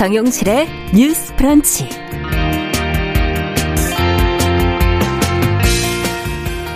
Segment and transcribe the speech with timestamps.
[0.00, 1.86] 정용실의 뉴스 프런치.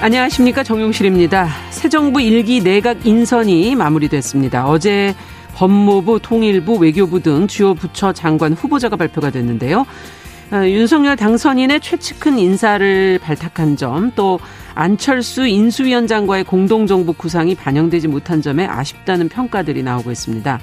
[0.02, 0.62] 안녕하십니까.
[0.62, 1.48] 정용실입니다.
[1.70, 4.68] 새 정부 일기 내각 인선이 마무리됐습니다.
[4.68, 5.14] 어제
[5.55, 9.86] 법무부, 통일부, 외교부 등 주요 부처 장관 후보자가 발표가 됐는데요.
[10.50, 14.38] 아, 윤석열 당선인의 최측근 인사를 발탁한 점, 또
[14.75, 20.61] 안철수 인수위원장과의 공동정부 구상이 반영되지 못한 점에 아쉽다는 평가들이 나오고 있습니다.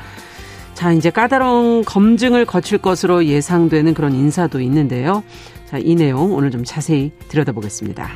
[0.74, 5.24] 자, 이제 까다로운 검증을 거칠 것으로 예상되는 그런 인사도 있는데요.
[5.66, 8.10] 자, 이 내용 오늘 좀 자세히 들여다보겠습니다.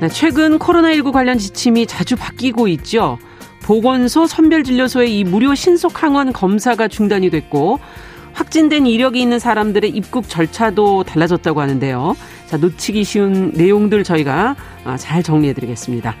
[0.00, 3.18] 네, 최근 코로나19 관련 지침이 자주 바뀌고 있죠.
[3.62, 7.78] 보건소, 선별진료소의 이 무료 신속 항원 검사가 중단이 됐고
[8.32, 12.16] 확진된 이력이 있는 사람들의 입국 절차도 달라졌다고 하는데요.
[12.46, 16.16] 자, 놓치기 쉬운 내용들 저희가 아, 잘 정리해 드리겠습니다.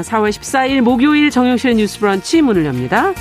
[0.00, 3.12] 4월 아, 14일 목요일 정용실의 뉴스 브런치 문을 엽니다.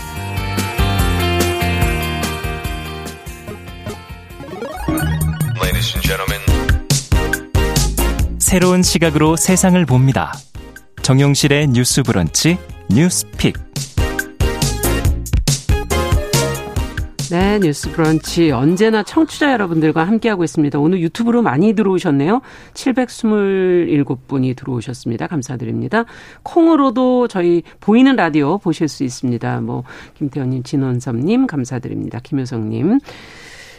[8.51, 10.33] 새로운 시각으로 세상을 봅니다.
[11.03, 12.57] 정용실의 뉴스 브런치
[12.89, 13.55] 뉴스 pick.
[17.31, 20.77] 네, 뉴스 브런치 언제나 청취자 여러분들과 함께하고 있습니다.
[20.79, 22.41] 오늘 유튜브로 많이 들어오셨네요.
[22.73, 25.27] 727분이 들어오셨습니다.
[25.27, 26.03] 감사드립니다.
[26.43, 29.61] 콩으로도 저희 보이는 라디오 보실 수 있습니다.
[29.61, 32.19] 뭐 김태현님, 진원섭님 감사드립니다.
[32.21, 32.99] 김효성님.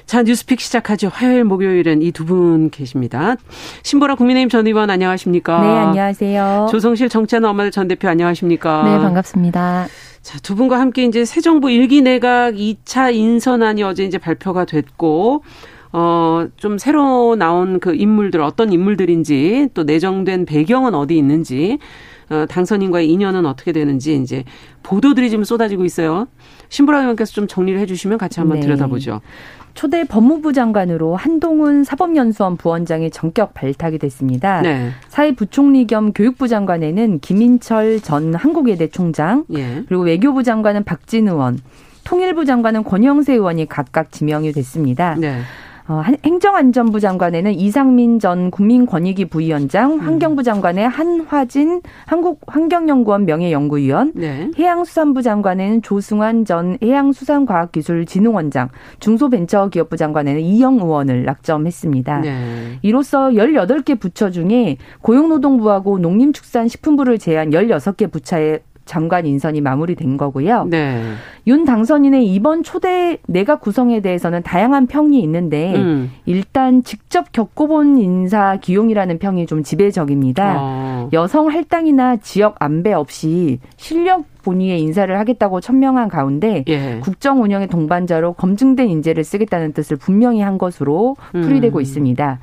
[0.07, 1.09] 자, 뉴스픽 시작하죠.
[1.13, 3.37] 화요일, 목요일은 이두 분 계십니다.
[3.83, 5.61] 신보라 국민의힘 전 의원 안녕하십니까?
[5.61, 6.69] 네, 안녕하세요.
[6.71, 8.83] 조성실 정치하는 엄마들 전 대표 안녕하십니까?
[8.85, 9.89] 네, 반갑습니다.
[10.23, 15.43] 자, 두 분과 함께 이제 새 정부 일기 내각 2차 인선안이 어제 이제 발표가 됐고,
[15.93, 21.79] 어, 좀 새로 나온 그 인물들, 어떤 인물들인지, 또 내정된 배경은 어디 있는지,
[22.31, 24.45] 어, 당선인과의 인연은 어떻게 되는지 이제
[24.85, 26.29] 보도들이 지금 쏟아지고 있어요.
[26.69, 28.67] 신보라 의원께서 좀 정리를 해주시면 같이 한번 네.
[28.67, 29.21] 들여다보죠.
[29.75, 34.61] 초대 법무부 장관으로 한동훈 사법연수원 부원장이 전격 발탁이 됐습니다.
[34.63, 34.91] 네.
[35.09, 39.83] 사회부총리 겸 교육부 장관에는 김인철 전 한국외대 총장, 예.
[39.89, 41.59] 그리고 외교부 장관은 박진 의원,
[42.05, 45.15] 통일부 장관은 권영세 의원이 각각 지명이 됐습니다.
[45.19, 45.41] 네.
[45.89, 50.01] 어, 행정안전부 장관에는 이상민 전 국민권익위 부위원장, 음.
[50.01, 54.51] 환경부 장관의 한화진 한국환경연구원 명예연구위원, 네.
[54.57, 58.69] 해양수산부 장관에는 조승환 전 해양수산과학기술진흥원장,
[59.01, 62.21] 중소벤처기업부 장관에는 이영 의원을 낙점했습니다.
[62.21, 62.79] 네.
[62.83, 70.67] 이로써 18개 부처 중에 고용노동부하고 농림축산식품부를 제한 16개 부처에 장관 인선이 마무리된 거고요.
[70.69, 71.03] 네.
[71.47, 76.11] 윤 당선인의 이번 초대 내각 구성에 대해서는 다양한 평이 있는데 음.
[76.27, 80.57] 일단 직접 겪어본 인사 기용이라는 평이 좀 지배적입니다.
[80.59, 81.11] 어.
[81.13, 86.99] 여성 할당이나 지역 안배 없이 실력 본위의 인사를 하겠다고 천명한 가운데 예.
[87.01, 91.83] 국정 운영의 동반자로 검증된 인재를 쓰겠다는 뜻을 분명히 한 것으로 풀이되고 음.
[91.83, 92.41] 있습니다.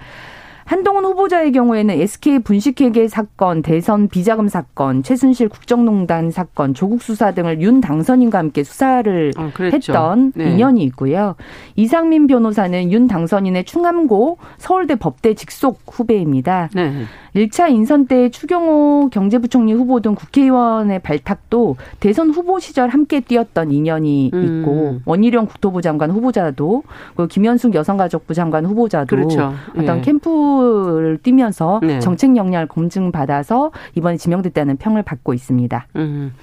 [0.70, 7.60] 한동훈 후보자의 경우에는 SK 분식회계 사건, 대선 비자금 사건, 최순실 국정농단 사건, 조국 수사 등을
[7.60, 10.52] 윤 당선인과 함께 수사를 아, 했던 네.
[10.52, 11.34] 인연이 있고요.
[11.76, 16.70] 이상민 변호사는 윤 당선인의 충암고 서울대 법대 직속 후배입니다.
[16.76, 17.06] 네.
[17.36, 24.32] 1차 인선 때 추경호 경제부총리 후보 등 국회의원의 발탁도 대선 후보 시절 함께 뛰었던 인연이
[24.34, 24.44] 음.
[24.44, 26.84] 있고 원희룡 국토부 장관 후보자도
[27.16, 29.54] 그 김현숙 여성가족부 장관 후보자도 그렇죠.
[29.78, 30.02] 어떤 예.
[30.02, 32.00] 캠프를 뛰면서 네.
[32.00, 35.88] 정책 역량을 검증받아서 이번에 지명됐다는 평을 받고 있습니다.
[35.96, 36.34] 음.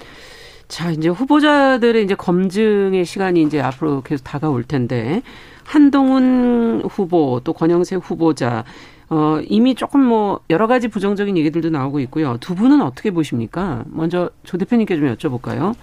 [0.69, 5.23] 자, 이제 후보자들의 이제 검증의 시간이 이제 앞으로 계속 다가올 텐데
[5.65, 8.65] 한동훈 후보 또 권영세 후보자
[9.09, 12.37] 어, 이미 조금 뭐 여러 가지 부정적인 얘기들도 나오고 있고요.
[12.41, 13.85] 두 분은 어떻게 보십니까?
[13.87, 15.75] 먼저 조 대표님께 좀 여쭤볼까요?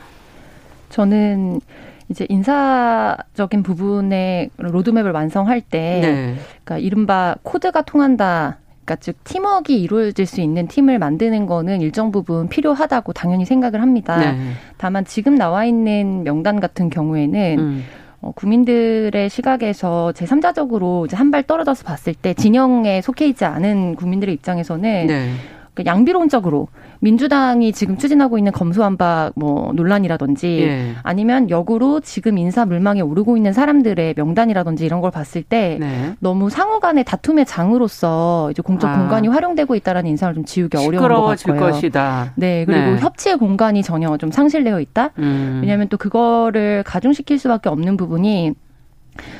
[0.89, 1.61] 저는
[2.09, 6.35] 이제 인사적인 부분의 로드맵을 완성할 때, 네.
[6.63, 8.57] 그러니까 이른바 코드가 통한다.
[8.83, 14.17] 그러니까 즉 팀워크가 이루어질 수 있는 팀을 만드는 거는 일정 부분 필요하다고 당연히 생각을 합니다.
[14.17, 14.51] 네.
[14.77, 17.83] 다만 지금 나와 있는 명단 같은 경우에는 음.
[18.23, 25.07] 어, 국민들의 시각에서 제3자적으로 이제 한발 떨어져서 봤을 때 진영에 속해 있지 않은 국민들의 입장에서는
[25.07, 25.33] 네.
[25.73, 26.67] 그 양비론적으로
[26.99, 30.95] 민주당이 지금 추진하고 있는 검수완박 뭐 논란이라든지 예.
[31.03, 36.13] 아니면 역으로 지금 인사 물망에 오르고 있는 사람들의 명단이라든지 이런 걸 봤을 때 네.
[36.19, 38.97] 너무 상호 간의 다툼의 장으로서 이제 공적 아.
[38.97, 41.59] 공간이 활용되고 있다라는 인상을 좀 지우기 어려운 것 같고요.
[41.59, 42.33] 것이다.
[42.35, 42.97] 네, 그리고 네.
[42.99, 45.09] 협치의 공간이 전혀 좀 상실되어 있다.
[45.19, 45.59] 음.
[45.61, 48.53] 왜냐하면 또 그거를 가중시킬 수밖에 없는 부분이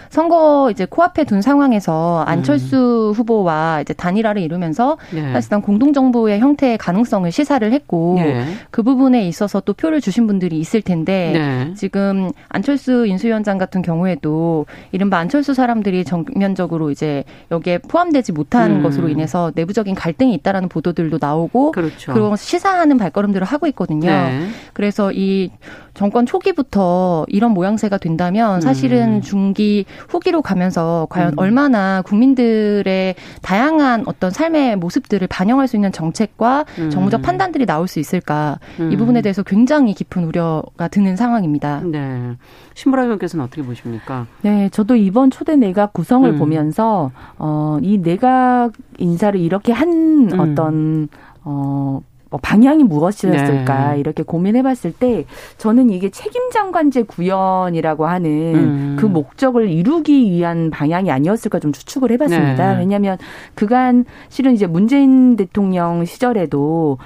[0.10, 3.18] 선거 이제 코앞에 둔 상황에서 안철수 음.
[3.18, 5.34] 후보와 이제 단일화를 이루면서 네.
[5.34, 8.46] 사실상 공동정부의 형태의 가능성을 시사를 했고 네.
[8.70, 11.74] 그 부분에 있어서 또 표를 주신 분들이 있을 텐데 네.
[11.76, 18.84] 지금 안철수 인수위원장 같은 경우에도 이른바 안철수 사람들이 정면적으로 이제 여기에 포함되지 못한 음.
[18.84, 22.14] 것으로 인해서 내부적인 갈등이 있다라는 보도들도 나오고 그렇죠.
[22.14, 24.10] 그런 시사하는 발걸음들을 하고 있거든요.
[24.10, 24.48] 네.
[24.74, 25.50] 그래서 이
[25.94, 29.22] 정권 초기부터 이런 모양새가 된다면 사실은 음.
[29.22, 29.63] 중기
[30.10, 31.34] 후기로 가면서 과연 음.
[31.38, 36.90] 얼마나 국민들의 다양한 어떤 삶의 모습들을 반영할 수 있는 정책과 음.
[36.90, 38.98] 정무적 판단들이 나올 수 있을까 이 음.
[38.98, 41.82] 부분에 대해서 굉장히 깊은 우려가 드는 상황입니다.
[41.86, 42.36] 네.
[42.76, 44.28] 신보라 의원께서는 어떻게 보십니까?
[44.42, 46.40] 네, 저도 이번 초대 내각 구성을 음.
[46.40, 50.40] 보면서 어, 이 내각 인사를 이렇게 한 음.
[50.40, 51.08] 어떤
[51.44, 52.02] 어,
[52.34, 54.00] 뭐 방향이 무엇이었을까 네.
[54.00, 55.26] 이렇게 고민해봤을 때
[55.60, 58.98] 저는 이게 책임장관제 구현이라고 하는 음.
[59.00, 62.74] 그 목적을 이루기 위한 방향이 아니었을까 좀 추측을 해봤습니다.
[62.74, 62.80] 네.
[62.80, 63.20] 왜냐하면
[63.54, 66.98] 그간 실은 이제 문재인 대통령 시절에도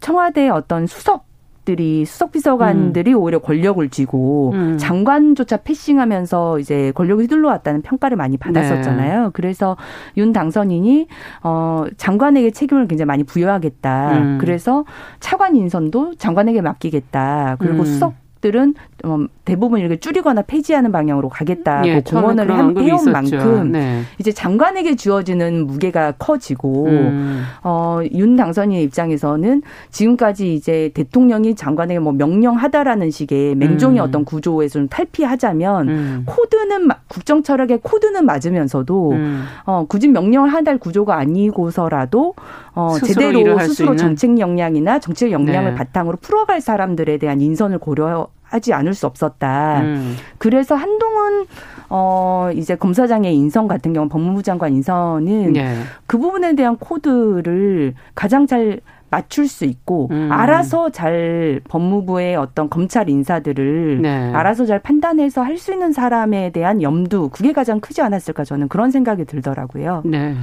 [0.00, 1.27] 청와대 어떤 수석
[1.68, 3.18] 들이 수석 비서관들이 음.
[3.18, 4.78] 오히려 권력을 쥐고 음.
[4.78, 9.24] 장관조차 패싱하면서 이제 권력을 휘둘러 왔다는 평가를 많이 받았었잖아요.
[9.24, 9.30] 네.
[9.34, 9.76] 그래서
[10.16, 11.08] 윤 당선인이
[11.42, 14.12] 어 장관에게 책임을 굉장히 많이 부여하겠다.
[14.12, 14.38] 음.
[14.40, 14.86] 그래서
[15.20, 17.56] 차관 인선도 장관에게 맡기겠다.
[17.58, 17.84] 그리고 음.
[17.84, 18.74] 수석 들은
[19.04, 24.02] 어, 대부분 이렇게 줄이거나 폐지하는 방향으로 가겠다고 예, 공언을 해온 만큼 네.
[24.18, 27.42] 이제 장관에게 주어지는 무게가 커지고 음.
[27.64, 34.04] 어, 윤 당선인의 입장에서는 지금까지 이제 대통령이 장관에게 뭐 명령하다라는 식의 맹종의 음.
[34.04, 36.22] 어떤 구조에서 좀 탈피하자면 음.
[36.26, 39.44] 코드는 국정 철학의 코드는 맞으면서도 음.
[39.64, 42.34] 어, 굳이 명령을 한 달 구조가 아니고서라도
[42.74, 45.76] 어, 제대로 스스로 정책 역량이나 정책 역량을 네.
[45.76, 49.80] 바탕으로 풀어갈 사람들에 대한 인선을 고려 하지 않을 수 없었다.
[49.80, 50.16] 음.
[50.38, 51.46] 그래서 한동훈
[51.90, 55.76] 어 이제 검사장의 인선 같은 경우 법무부 장관 인선은 네.
[56.06, 58.80] 그 부분에 대한 코드를 가장 잘
[59.10, 60.28] 맞출 수 있고 음.
[60.30, 64.32] 알아서 잘 법무부의 어떤 검찰 인사들을 네.
[64.34, 68.90] 알아서 잘 판단해서 할 수 있는 사람에 대한 염두 그게 가장 크지 않았을까 저는 그런
[68.90, 70.02] 생각이 들더라고요.
[70.04, 70.34] 네.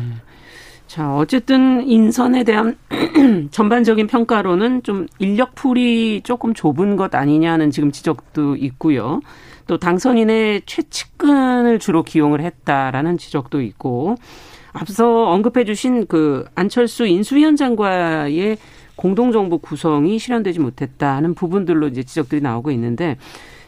[0.88, 2.78] 자, 어쨌든 인선에 대한
[3.52, 9.20] 전반적인 평가로는 좀 인력풀이 조금 좁은 것 아니냐는 지금 지적도 있고요.
[9.68, 14.16] 또 당선인의 최측근을 주로 기용을 했다라는 지적도 있고
[14.74, 18.58] 앞서 언급해 주신 그 안철수 인수위원 장과의
[18.96, 23.18] 공동정부 구성이 실현되지 못했다는 부분들로 이제 지적들이 나오고 있는데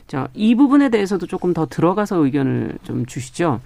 [0.06, 3.60] 자, 이 부분에 대해서도 조금 더 들어가서 의견을 좀 주시죠.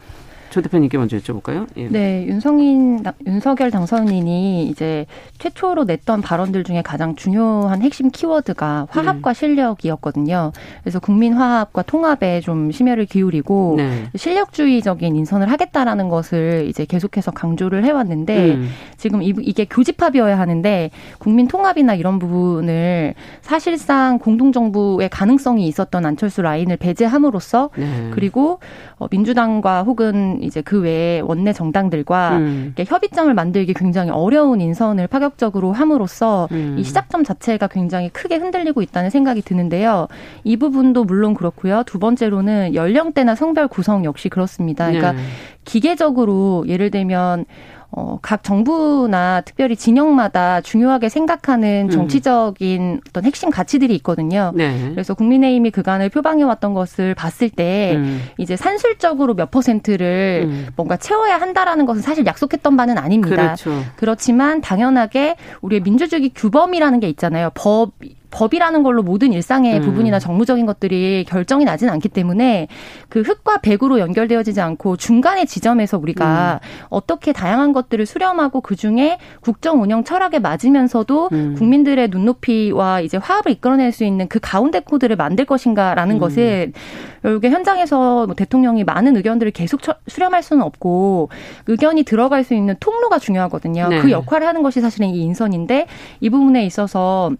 [0.51, 1.65] 조 대표님께 먼저 여쭤볼까요?
[1.77, 1.87] 예.
[1.87, 5.05] 네, 윤성인 윤석열 당선인이 이제
[5.39, 9.33] 최초로 냈던 발언들 중에 가장 중요한 핵심 키워드가 화합과 음.
[9.33, 10.51] 실력이었거든요.
[10.83, 14.09] 그래서 국민 화합과 통합에 좀 심혈을 기울이고 네.
[14.13, 18.69] 실력주의적인 인선을 하겠다라는 것을 이제 계속해서 강조를 해왔는데 음.
[18.97, 27.69] 지금 이게 교집합이어야 하는데 국민 통합이나 이런 부분을 사실상 공동정부의 가능성이 있었던 안철수 라인을 배제함으로써
[27.77, 28.11] 네.
[28.13, 28.59] 그리고
[29.01, 32.75] 어, 민주당과 혹은 이제 그 외에 원내 정당들과 음.
[32.77, 36.75] 협의점을 만들기 굉장히 어려운 인선을 파격적으로 함으로써 음.
[36.77, 40.07] 이 시작점 자체가 굉장히 크게 흔들리고 있다는 생각이 드는데요.
[40.43, 41.81] 이 부분도 물론 그렇고요.
[41.87, 44.85] 두 번째로는 연령대나 성별 구성 역시 그렇습니다.
[44.85, 45.19] 그러니까 네.
[45.65, 47.45] 기계적으로 예를 들면
[47.93, 51.89] 어, 각 정부나 특별히 진영마다 중요하게 생각하는 음.
[51.89, 52.99] 정치적인 음.
[53.09, 54.53] 어떤 핵심 가치들이 있거든요.
[54.55, 54.91] 네.
[54.91, 58.21] 그래서 국민의힘이 그간을 표방해왔던 것을 봤을 때 음.
[58.37, 60.67] 이제 산술적으로 몇 퍼센트를 음.
[60.77, 63.55] 뭔가 채워야 한다라는 것은 사실 약속했던 바는 아닙니다.
[63.55, 63.83] 그렇죠.
[63.97, 67.49] 그렇지만 당연하게 우리의 민주주의 규범이라는 게 있잖아요.
[67.53, 67.91] 법
[68.31, 69.81] 법이라는 걸로 모든 일상의 음.
[69.81, 72.67] 부분이나 정무적인 것들이 결정이 나지는 않기 때문에
[73.09, 76.67] 그 흑과 백으로 연결되어지지 않고 중간의 지점에서 우리가 음.
[76.89, 81.55] 어떻게 다양한 것들을 수렴하고 그 중에 국정 운영 철학에 맞으면서도 음.
[81.57, 86.19] 국민들의 눈높이와 이제 화합을 이끌어낼 수 있는 그 가운데 코드를 만들 것인가라는 음.
[86.19, 86.73] 것은
[87.21, 91.29] 결국에 현장에서 뭐 대통령이 많은 의견들을 계속 수렴할 수는 없고
[91.67, 93.89] 의견이 들어갈 수 있는 통로가 중요하거든요.
[93.89, 93.99] 네.
[93.99, 95.87] 그 역할을 하는 것이 사실은 이 인선인데
[96.19, 97.31] 이 부분에 있어서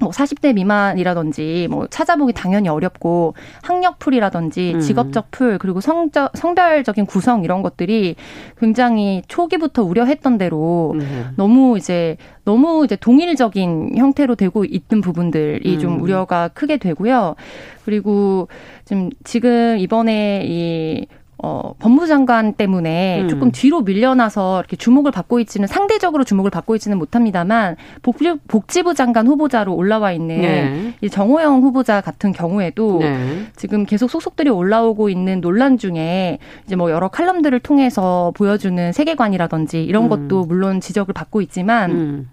[0.00, 4.80] 뭐 40대 미만이라든지 뭐 찾아보기 당연히 어렵고 학력 풀이라든지 음.
[4.80, 8.14] 직업적 풀 그리고 성적 성별적인 구성 이런 것들이
[8.58, 11.30] 굉장히 초기부터 우려했던 대로 음.
[11.36, 15.78] 너무 이제 너무 이제 동일적인 형태로 되고 있는 부분들이 음.
[15.78, 17.34] 좀 우려가 크게 되고요.
[17.84, 18.48] 그리고
[18.84, 21.06] 지금 지금 이번에 이
[21.40, 23.28] 어, 법무장관 때문에 음.
[23.28, 29.28] 조금 뒤로 밀려나서 이렇게 주목을 받고 있지는 상대적으로 주목을 받고 있지는 못합니다만 복지, 부 장관
[29.28, 30.94] 후보자로 올라와 있는 네.
[31.00, 33.46] 이 정호영 후보자 같은 경우에도 네.
[33.54, 40.04] 지금 계속 속속들이 올라오고 있는 논란 중에 이제 뭐 여러 칼럼들을 통해서 보여주는 세계관이라든지 이런
[40.04, 40.08] 음.
[40.08, 42.28] 것도 물론 지적을 받고 있지만 음.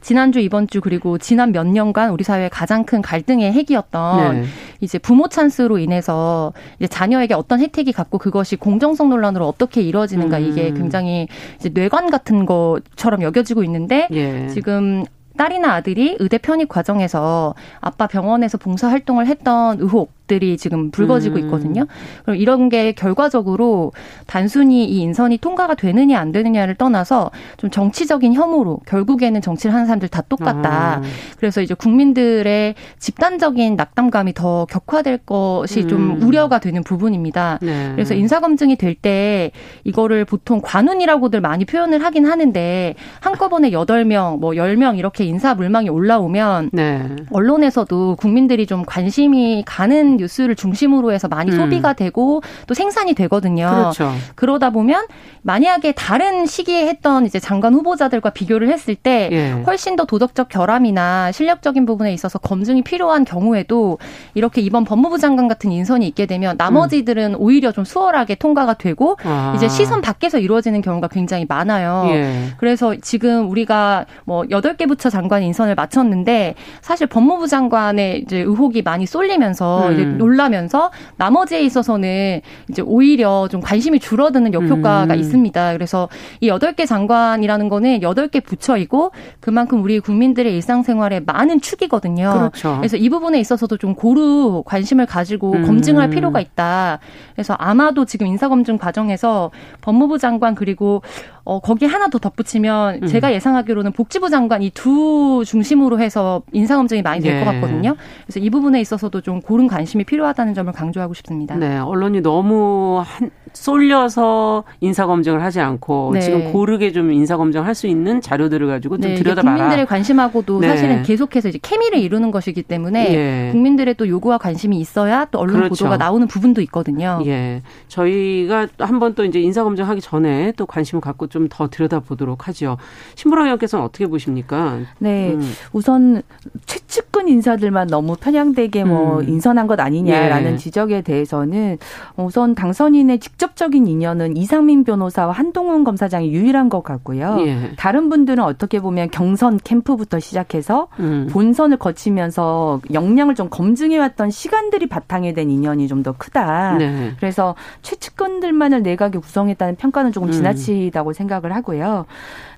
[0.00, 4.46] 지난주 이번 주 그리고 지난 몇 년간 우리 사회의 가장 큰 갈등의 핵이었던 네.
[4.80, 10.44] 이제 부모 찬스로 인해서 이제 자녀에게 어떤 혜택이 갖고 그것이 공정성 논란으로 어떻게 이루어지는가 음.
[10.44, 14.48] 이게 굉장히 이제 뇌관 같은 것처럼 여겨지고 있는데 예.
[14.48, 15.04] 지금
[15.36, 21.40] 딸이나 아들이 의대 편입 과정에서 아빠 병원에서 봉사 활동을 했던 의혹 들이 지금 불거지고 음.
[21.44, 21.84] 있거든요.
[22.22, 23.92] 그럼 이런 게 결과적으로
[24.26, 30.08] 단순히 이 인선이 통과가 되느냐 안 되느냐를 떠나서 좀 정치적인 혐오로 결국에는 정치를 하는 사람들
[30.08, 31.00] 다 똑같다.
[31.02, 31.10] 음.
[31.36, 36.22] 그래서 이제 국민들의 집단적인 낙담감이 더 격화될 것이 좀 음.
[36.22, 37.58] 우려가 되는 부분입니다.
[37.60, 37.92] 네.
[37.94, 39.50] 그래서 인사검증이 될 때
[39.84, 46.70] 이거를 보통 관운이라고들 많이 표현을 하긴 하는데 한꺼번에 여덟 명뭐 열명 이렇게 인사 물망이 올라오면
[46.72, 47.16] 네.
[47.30, 51.56] 언론에서도 국민들이 좀 관심이 가는 뉴스를 중심으로 해서 많이 음.
[51.56, 53.68] 소비가 되고 또 생산이 되거든요.
[53.68, 54.12] 그렇죠.
[54.34, 55.06] 그러다 보면
[55.42, 59.50] 만약에 다른 시기에 했던 이제 장관 후보자들과 비교를 했을 때 예.
[59.66, 63.98] 훨씬 더 도덕적 결함이나 실력적인 부분에 있어서 검증이 필요한 경우에도
[64.34, 67.40] 이렇게 이번 법무부 장관 같은 인선이 있게 되면 나머지들은 음.
[67.40, 69.52] 오히려 좀 수월하게 통과가 되고 아.
[69.56, 72.04] 이제 시선 밖에서 이루어지는 경우가 굉장히 많아요.
[72.10, 72.46] 예.
[72.56, 78.82] 그래서 지금 우리가 뭐 여덟 개 부처 장관 인선을 마쳤는데 사실 법무부 장관의 이제 의혹이
[78.82, 79.98] 많이 쏠리면서 음.
[80.02, 82.40] 이제 놀라면서 나머지에 있어서는
[82.70, 85.18] 이제 오히려 좀 관심이 줄어드는 역효과가 음.
[85.18, 85.72] 있습니다.
[85.72, 86.08] 그래서
[86.40, 92.32] 이 여덟 개 장관이라는 거는 여덟 개 부처이고 그만큼 우리 국민들의 일상생활에 많은 축이거든요.
[92.32, 92.76] 그렇죠.
[92.78, 95.66] 그래서 이 부분에 있어서도 좀 고루 관심을 가지고 음.
[95.66, 96.98] 검증할 필요가 있다.
[97.34, 101.02] 그래서 아마도 지금 인사검증 과정에서 법무부 장관 그리고
[101.44, 103.06] 어, 거기 하나 더 덧붙이면 음.
[103.08, 107.44] 제가 예상하기로는 복지부 장관 이 두 중심으로 해서 인사 검증이 많이 될것 예.
[107.60, 107.94] 같거든요.
[108.26, 111.56] 그래서 이 부분에 있어서도 좀 고른 관심이 필요하다는 점을 강조하고 싶습니다.
[111.56, 116.20] 네, 언론이 너무 한, 쏠려서 인사 검증을 하지 않고 네.
[116.20, 119.54] 지금 고르게 좀 인사 검증 할 수 있는 자료들을 가지고 좀 네, 들여다봐라.
[119.56, 120.68] 국민들의 관심하고도 네.
[120.68, 123.50] 사실은 계속해서 이제 케미를 이루는 것이기 때문에 예.
[123.52, 125.70] 국민들의 또 요구와 관심이 있어야 또 언론 그렇죠.
[125.70, 127.22] 보도가 나오는 부분도 있거든요.
[127.26, 127.62] 예.
[127.88, 132.46] 저희가 한 번 또 이제 인사 검증 하기 전에 또 관심을 갖고 좀 더 들여다보도록
[132.48, 132.76] 하죠.
[133.16, 134.78] 신보라 의원께서는 어떻게 보십니까?
[134.98, 135.32] 네.
[135.32, 135.52] 음.
[135.72, 136.22] 우선
[136.66, 139.28] 최측근 인사들만 너무 편향되게 뭐 음.
[139.28, 140.56] 인선한 것 아니냐라는 예.
[140.56, 141.78] 지적에 대해서는
[142.16, 147.36] 우선 당선인의 직접 직접적인 인연은 이상민 변호사와 한동훈 검사장이 유일한 것 같고요.
[147.40, 147.72] 예.
[147.76, 151.28] 다른 분들은 어떻게 보면 경선 캠프부터 시작해서 음.
[151.30, 156.78] 본선을 거치면서 역량을 좀 검증해왔던 시간들이 바탕에 된 인연이 좀 더 크다.
[156.78, 157.12] 네.
[157.20, 160.32] 그래서 최측근들만을 내각에 구성했다는 평가는 조금 음.
[160.32, 161.12] 지나치다고 음.
[161.22, 162.06] 생각을 하고요.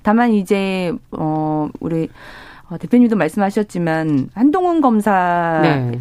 [0.03, 2.09] 다만 이제 어 우리
[2.69, 5.99] 어, 대표님도 말씀하셨지만 한동훈 검사장에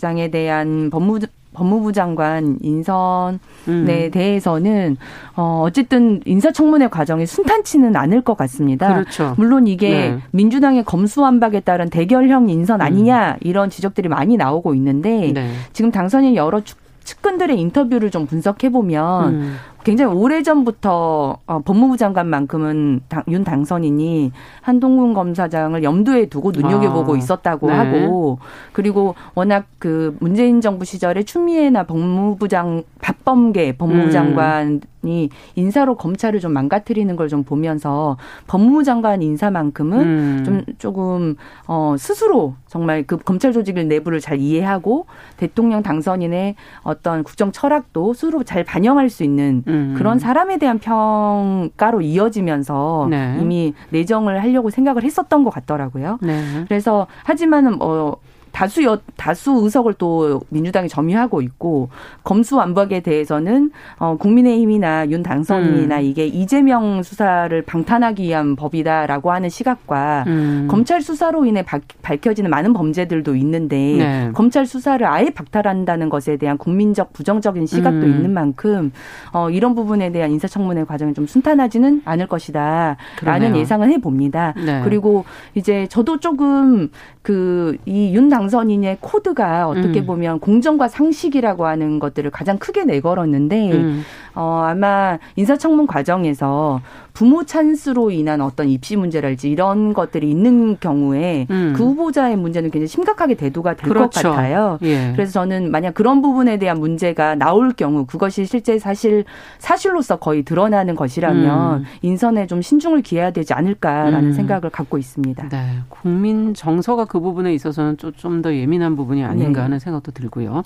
[0.00, 0.30] 네.
[0.30, 1.20] 대한 법무
[1.54, 4.10] 법무부 장관 인선에 음.
[4.12, 4.96] 대해서는
[5.36, 8.92] 어 어쨌든 인사청문회 과정이 순탄치는 않을 것 같습니다.
[8.92, 9.34] 그렇죠.
[9.38, 10.18] 물론 이게 네.
[10.32, 13.36] 민주당의 검수완박에 따른 대결형 인선 아니냐 음.
[13.40, 15.52] 이런 지적들이 많이 나오고 있는데 네.
[15.72, 16.60] 지금 당선인 여러
[17.04, 19.56] 측근들의 인터뷰를 좀 분석해 보면 음.
[19.84, 27.68] 굉장히 오래전부터 어, 법무부 장관만큼은 당, 윤 당선인이 한동훈 검사장을 염두에 두고 눈여겨보고 아, 있었다고
[27.68, 27.74] 네.
[27.74, 28.38] 하고
[28.72, 34.10] 그리고 워낙 그 문재인 정부 시절에 추미애나 법무부장 박범계 법무부 음.
[34.10, 40.42] 장관 이 인사로 검찰을 좀 망가뜨리는 걸 좀 보면서 법무부 장관 인사만큼은 음.
[40.44, 41.36] 좀 조금
[41.66, 48.44] 어 스스로 정말 그 검찰 조직을 내부를 잘 이해하고 대통령 당선인의 어떤 국정 철학도 스스로
[48.44, 49.73] 잘 반영할 수 있는 음.
[49.96, 53.38] 그런 사람에 대한 평가로 이어지면서 네.
[53.40, 56.18] 이미 내정을 하려고 생각을 했었던 것 같더라고요.
[56.22, 56.64] 네.
[56.68, 58.18] 그래서 하지만은 뭐
[58.54, 61.88] 다수 여, 다수 의석을 또 민주당이 점유하고 있고
[62.22, 66.04] 검수 완박에 대해서는 어 국민의힘이나 윤 당선인이나 음.
[66.04, 70.68] 이게 이재명 수사를 방탄하기 위한 법이다라고 하는 시각과 음.
[70.70, 74.30] 검찰 수사로 인해 바, 밝혀지는 많은 범죄들도 있는데 네.
[74.32, 78.10] 검찰 수사를 아예 박탈한다는 것에 대한 국민적 부정적인 시각도 음.
[78.10, 78.92] 있는 만큼
[79.32, 83.56] 어 이런 부분에 대한 인사청문회 과정이 좀 순탄하지는 않을 것이다라는 그러네요.
[83.56, 84.54] 예상을 해 봅니다.
[84.64, 84.80] 네.
[84.84, 85.24] 그리고
[85.56, 86.88] 이제 저도 조금
[87.22, 90.06] 그 이 윤당 당선인의 코드가 어떻게 음.
[90.06, 94.02] 보면 공정과 상식이라고 하는 것들을 가장 크게 내걸었는데 음.
[94.34, 96.80] 어, 아마 인사청문 과정에서
[97.14, 101.72] 부모 찬스로 인한 어떤 입시 문제랄지 이런 것들이 있는 경우에 음.
[101.76, 104.30] 그 후보자의 문제는 굉장히 심각하게 대두가 될것 그렇죠.
[104.30, 104.78] 같아요.
[104.82, 105.12] 예.
[105.14, 109.24] 그래서 저는 만약 그런 부분에 대한 문제가 나올 경우 그것이 실제 사실
[109.58, 111.84] 사실로서 거의 드러나는 것이라면 음.
[112.02, 114.32] 인선에 좀 신중을 기해야 되지 않을까라는 음.
[114.32, 115.48] 생각을 갖고 있습니다.
[115.48, 115.78] 네.
[115.88, 119.62] 국민 정서가 그 부분에 있어서는 좀더 예민한 부분이 아닌가 네.
[119.62, 120.62] 하는 생각도 들고요.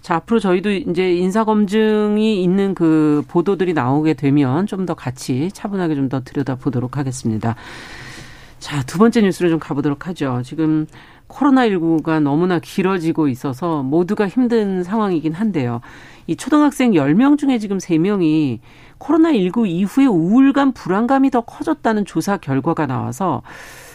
[0.00, 5.81] 자, 앞으로 저희도 이제 인사 검증이 있는 그 보도들이 나오게 되면 좀 더 같이 차분하게
[5.88, 7.54] 좀 더 들여다 보도록 하겠습니다.
[8.58, 10.42] 자, 두 번째 뉴스를 좀 가보도록 하죠.
[10.44, 10.86] 지금
[11.28, 15.80] 코로나19가 너무나 길어지고 있어서 모두가 힘든 상황이긴 한데요.
[16.26, 18.60] 이 초등학생 10명 중에 지금 3명이
[18.98, 23.42] 코로나19 이후에 우울감, 불안감이 더 커졌다는 조사 결과가 나와서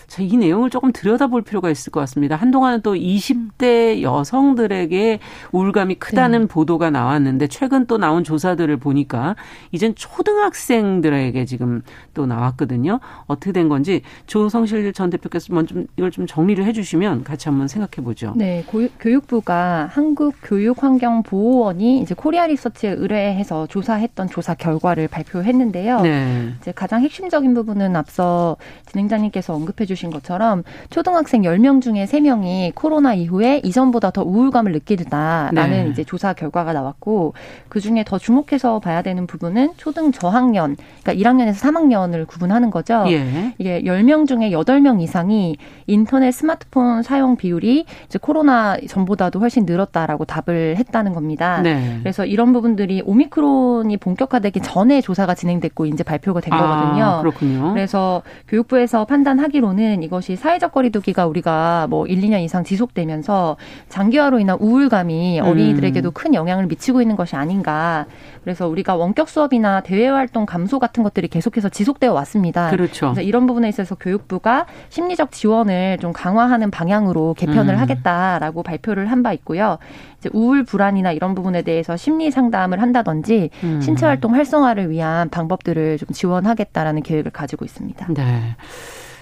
[0.07, 2.37] 자, 이 내용을 조금 들여다볼 필요가 있을 것 같습니다.
[2.37, 5.19] 한동안은 또 20대 여성들에게
[5.51, 6.47] 우울감이 크다는 네.
[6.47, 9.35] 보도가 나왔는데 최근 또 나온 조사들을 보니까
[9.73, 11.81] 이젠 초등학생들에게 지금
[12.13, 13.01] 또 나왔거든요.
[13.25, 17.67] 어떻게 된 건지 조성실 전 대표께서 먼저 좀 이걸 좀 정리를 해 주시면 같이 한번
[17.67, 18.31] 생각해 보죠.
[18.37, 18.63] 네,
[18.99, 26.01] 교육부가 한국교육환경보호원이 이제 코리아 리서치에 의뢰해서 조사했던 조사 결과를 발표했는데요.
[26.01, 26.53] 네.
[26.61, 33.15] 이제 가장 핵심적인 부분은 앞서 진행자님께서 언급해 주신 주신 것처럼 초등학생 10명 중에 3명이 코로나
[33.15, 35.89] 이후에 이전보다 더 우울감을 느끼다라는 네.
[35.89, 37.33] 이제 조사 결과가 나왔고
[37.69, 43.05] 그중에 더 주목해서 봐야 되는 부분은 초등 저학년, 그러니까 1학년에서 3학년을 구분하는 거죠.
[43.07, 43.53] 예.
[43.57, 50.75] 이게 10명 중에 8명 이상이 인터넷 스마트폰 사용 비율이 이제 코로나 전보다도 훨씬 늘었다라고 답을
[50.77, 51.61] 했다는 겁니다.
[51.61, 51.97] 네.
[52.01, 57.19] 그래서 이런 부분들이 오미크론이 본격화되기 전에 조사가 진행됐고 이제 발표가 된 아, 거거든요.
[57.21, 57.73] 그렇군요.
[57.73, 63.57] 그래서 교육부에서 판단하기로는 보면은 이것이 사회적 거리두기가 우리가 뭐 1, 2년 이상 지속되면서
[63.89, 65.45] 장기화로 인한 우울감이 음.
[65.45, 68.05] 어린이들에게도 큰 영향을 미치고 있는 것이 아닌가.
[68.43, 72.69] 그래서 우리가 원격 수업이나 대외 활동 감소 같은 것들이 계속해서 지속되어 왔습니다.
[72.69, 73.07] 그렇죠.
[73.07, 77.79] 그래서 이런 부분에 있어서 교육부가 심리적 지원을 좀 강화하는 방향으로 개편을 음.
[77.79, 79.79] 하겠다라고 발표를 한 바 있고요.
[80.19, 83.81] 이제 우울 불안이나 이런 부분에 대해서 심리 상담을 한다든지 음.
[83.81, 88.05] 신체 활동 활성화를 위한 방법들을 좀 지원하겠다라는 계획을 가지고 있습니다.
[88.13, 88.55] 네.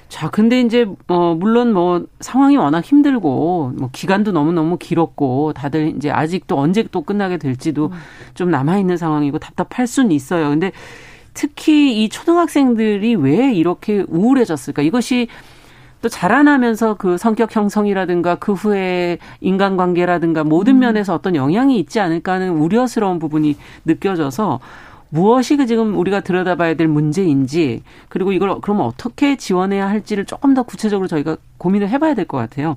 [0.07, 6.09] 자, 근데 이제 어 물론 뭐 상황이 워낙 힘들고 뭐 기간도 너무너무 길었고 다들 이제
[6.11, 7.91] 아직도 언제 또 끝나게 될지도 음.
[8.33, 10.49] 좀 남아 있는 상황이고 답답할 수는 있어요.
[10.49, 10.71] 근데
[11.33, 14.83] 특히 이 초등학생들이 왜 이렇게 우울해졌을까?
[14.83, 15.27] 이것이
[16.01, 20.79] 또 자라나면서 그 성격 형성이라든가 그 후에 인간관계라든가 모든 음.
[20.79, 24.59] 면에서 어떤 영향이 있지 않을까 하는 우려스러운 부분이 느껴져서
[25.09, 30.63] 무엇이 그 지금 우리가 들여다봐야 될 문제인지 그리고 이걸 그러면 어떻게 지원해야 할지를 조금 더
[30.63, 32.75] 구체적으로 저희가 고민을 해봐야 될 것 같아요.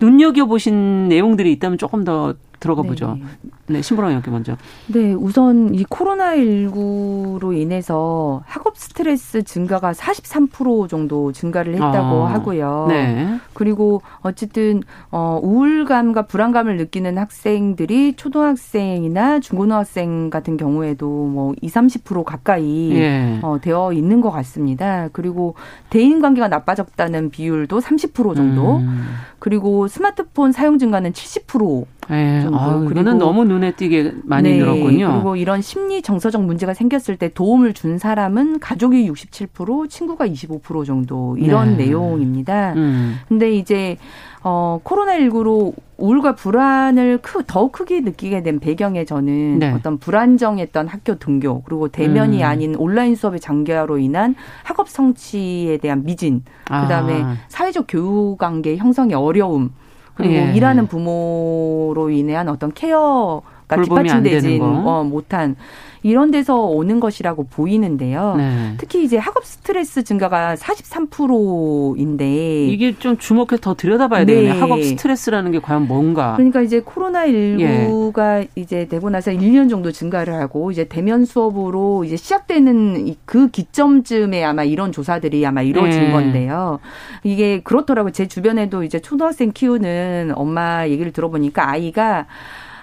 [0.00, 3.16] 눈여겨 보신 내용들이 있다면 조금 더 들어가 보죠.
[3.18, 3.24] 네,
[3.66, 4.56] 네 신보라 의원께 먼저.
[4.86, 12.86] 네, 우선 이 코로나19로 인해서 학업 스트레스 증가가 43% 정도 증가를 했다고 아, 하고요.
[12.88, 13.38] 네.
[13.54, 22.92] 그리고 어쨌든 어 우울감과 불안감을 느끼는 학생들이 초등학생이나 중고등학생 같은 경우에도 뭐 20, 30% 가까이
[22.94, 23.38] 예.
[23.42, 25.08] 어 되어 있는 것 같습니다.
[25.12, 25.54] 그리고
[25.90, 28.76] 대인 관계가 나빠졌다는 비율도 30% 정도.
[28.76, 29.06] 음.
[29.38, 32.46] 그리고 스마트폰 사용 증가는 70% 네.
[32.52, 34.58] 아유, 그리고 너무 눈에 띄게 많이 네.
[34.58, 35.12] 늘었군요.
[35.12, 41.36] 그리고 이런 심리 정서적 문제가 생겼을 때 도움을 준 사람은 가족이 67%, 친구가 25% 정도
[41.38, 41.86] 이런 네.
[41.86, 42.72] 내용입니다.
[42.74, 43.16] 음.
[43.28, 43.98] 근데 이제
[44.42, 49.72] 어 코로나19로 우울과 불안을 크, 더 크게 느끼게 된 배경에 저는 네.
[49.72, 52.44] 어떤 불안정했던 학교 등교 그리고 대면이 음.
[52.44, 57.36] 아닌 온라인 수업의 장기화로 인한 학업 성취에 대한 미진 그다음에 아.
[57.48, 59.72] 사회적 교육 관계 형성의 어려움
[60.18, 60.52] 그리고 예.
[60.52, 65.54] 일하는 부모로 인한 어떤 케어가 뒷받침되지 어, 못한
[66.02, 68.34] 이런 데서 오는 것이라고 보이는데요.
[68.36, 68.74] 네.
[68.78, 74.34] 특히 이제 학업 스트레스 증가가 43%인데 이게 좀 주목해 더 들여다봐야 네.
[74.34, 74.62] 되겠네요.
[74.62, 76.34] 학업 스트레스라는 게 과연 뭔가.
[76.36, 78.48] 그러니까 이제 코로나 19가 예.
[78.56, 84.64] 이제 되고 나서 1년 정도 증가를 하고 이제 대면 수업으로 이제 시작되는 그 기점쯤에 아마
[84.64, 86.12] 이런 조사들이 아마 이루어진 네.
[86.12, 86.80] 건데요.
[87.24, 88.12] 이게 그렇더라고요.
[88.12, 92.26] 제 주변에도 이제 초등학생 키우는 엄마 얘기를 들어보니까 아이가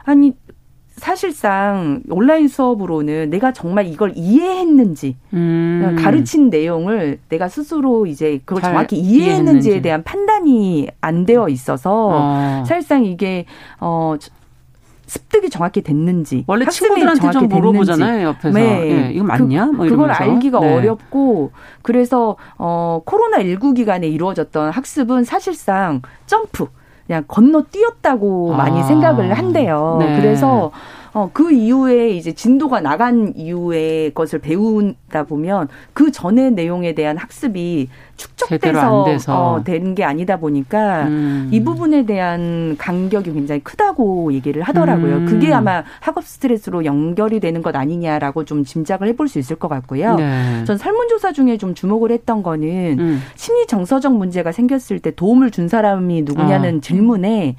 [0.03, 0.33] 아니
[0.95, 5.95] 사실상 온라인 수업으로는 내가 정말 이걸 이해했는지 음.
[5.99, 9.81] 가르친 내용을 내가 스스로 이제 그걸 정확히 이해했는지에 이해했는지.
[9.81, 12.63] 대한 판단이 안 되어 있어서 어.
[12.65, 13.45] 사실상 이게
[13.79, 14.15] 어
[15.07, 19.07] 습득이 정확히 됐는지 원래 친구들한테 좀 물어보잖아요 옆에서 네.
[19.07, 19.65] 예, 이거 맞냐?
[19.67, 20.75] 뭐 그걸 알기가 네.
[20.75, 21.51] 어렵고
[21.83, 26.67] 그래서 어 코로나 19 기간에 이루어졌던 학습은 사실상 점프
[27.07, 28.57] 그냥 건너뛰었다고 아.
[28.57, 29.97] 많이 생각을 한대요.
[29.99, 30.19] 네.
[30.19, 30.71] 그래서
[31.15, 37.87] 어, 그 이후에 이제 진도가 나간 이후에 것을 배우다 보면 그 전의 내용에 대한 학습이
[38.17, 41.49] 축적돼서 어, 되는 게 아니다 보니까 음.
[41.53, 45.15] 이 부분에 대한 간격이 굉장히 크다고 얘기를 하더라고요.
[45.19, 45.25] 음.
[45.25, 50.15] 그게 아마 학업 스트레스로 연결이 되는 것 아니냐라고 좀 짐작을 해볼 수 있을 것 같고요.
[50.15, 50.65] 네.
[50.65, 53.21] 전 설문조사 중에 좀 주목을 했던 거는 음.
[53.35, 56.81] 심리 정서적 문제가 생겼을 때 도움을 준 사람이 누구냐는 아.
[56.81, 57.55] 질문에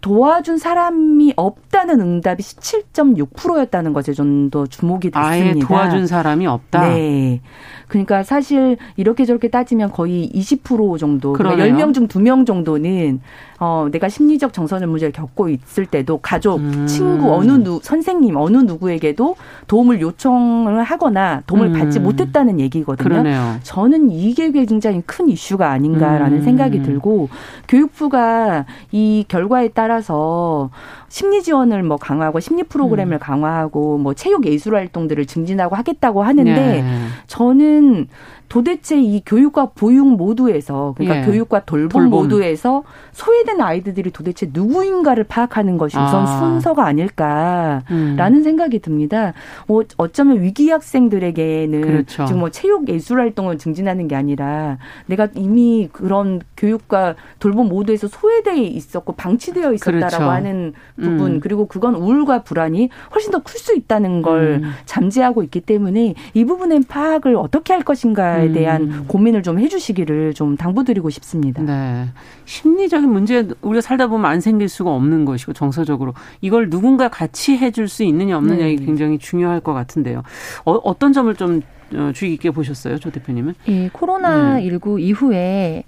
[0.00, 5.28] 도와준 사람이 없다는 응답이 17.6%였다는 것에 좀 더 주목이 됐습니다.
[5.28, 6.88] 아예 도와준 사람이 없다.
[6.88, 7.40] 네.
[7.88, 13.20] 그러니까 사실 이렇게 저렇게 따지면 거의 20% 정도, 그러니까 10명 중 2명 정도는
[13.60, 16.86] 어, 내가 심리적 정서적 문제를 겪고 있을 때도 가족, 음.
[16.86, 21.72] 친구, 어느 누, 선생님, 어느 누구에게도 도움을 요청을 하거나 도움을 음.
[21.72, 23.08] 받지 못했다는 얘기거든요.
[23.08, 23.56] 그러네요.
[23.62, 26.42] 저는 이게 굉장히 큰 이슈가 아닌가라는 음.
[26.42, 27.30] 생각이 들고
[27.66, 30.70] 교육부가 이 결과에 따라 서
[31.08, 33.18] 심리 지원을 뭐 강화하고 심리 프로그램을 음.
[33.18, 36.84] 강화하고 뭐 체육 예술 활동들을 증진하고 하겠다고 하는데 네.
[37.26, 38.08] 저는
[38.48, 41.26] 도대체 이 교육과 보육 모두에서 그러니까 예.
[41.26, 46.38] 교육과 돌봄, 돌봄, 모두에서 소외된 아이들이 도대체 누구인가를 파악하는 것이 우선 아.
[46.38, 48.42] 순서가 아닐까라는 음.
[48.42, 49.34] 생각이 듭니다.
[49.66, 52.24] 뭐 어쩌면 위기 학생들에게는 그렇죠.
[52.24, 58.62] 지금 뭐 체육 예술 활동을 증진하는 게 아니라 내가 이미 그런 교육과 돌봄 모두에서 소외돼
[58.62, 60.30] 있었고 방치되어 있었다라고 그렇죠.
[60.30, 61.40] 하는 부분 음.
[61.40, 64.70] 그리고 그건 우울과 불안이 훨씬 더 클 수 있다는 걸 음.
[64.84, 68.52] 잠재하고 있기 때문에 이 부분의 파악을 어떻게 할 것인가 에 음.
[68.52, 71.62] 대한 고민을 좀 해주시기를 좀 당부드리고 싶습니다.
[71.62, 72.06] 네.
[72.44, 77.88] 심리적인 문제 우리가 살다 보면 안 생길 수가 없는 것이고 정서적으로 이걸 누군가 같이 해줄
[77.88, 78.72] 수 있느냐 없느냐 네.
[78.72, 80.22] 이게 굉장히 중요할 것 같은데요.
[80.64, 81.62] 어, 떤 점을 좀
[81.94, 83.54] 어, 주의 깊게 보셨어요, 조 대표님은?
[83.68, 85.02] 예, 코로나 19 네.
[85.04, 85.84] 이후에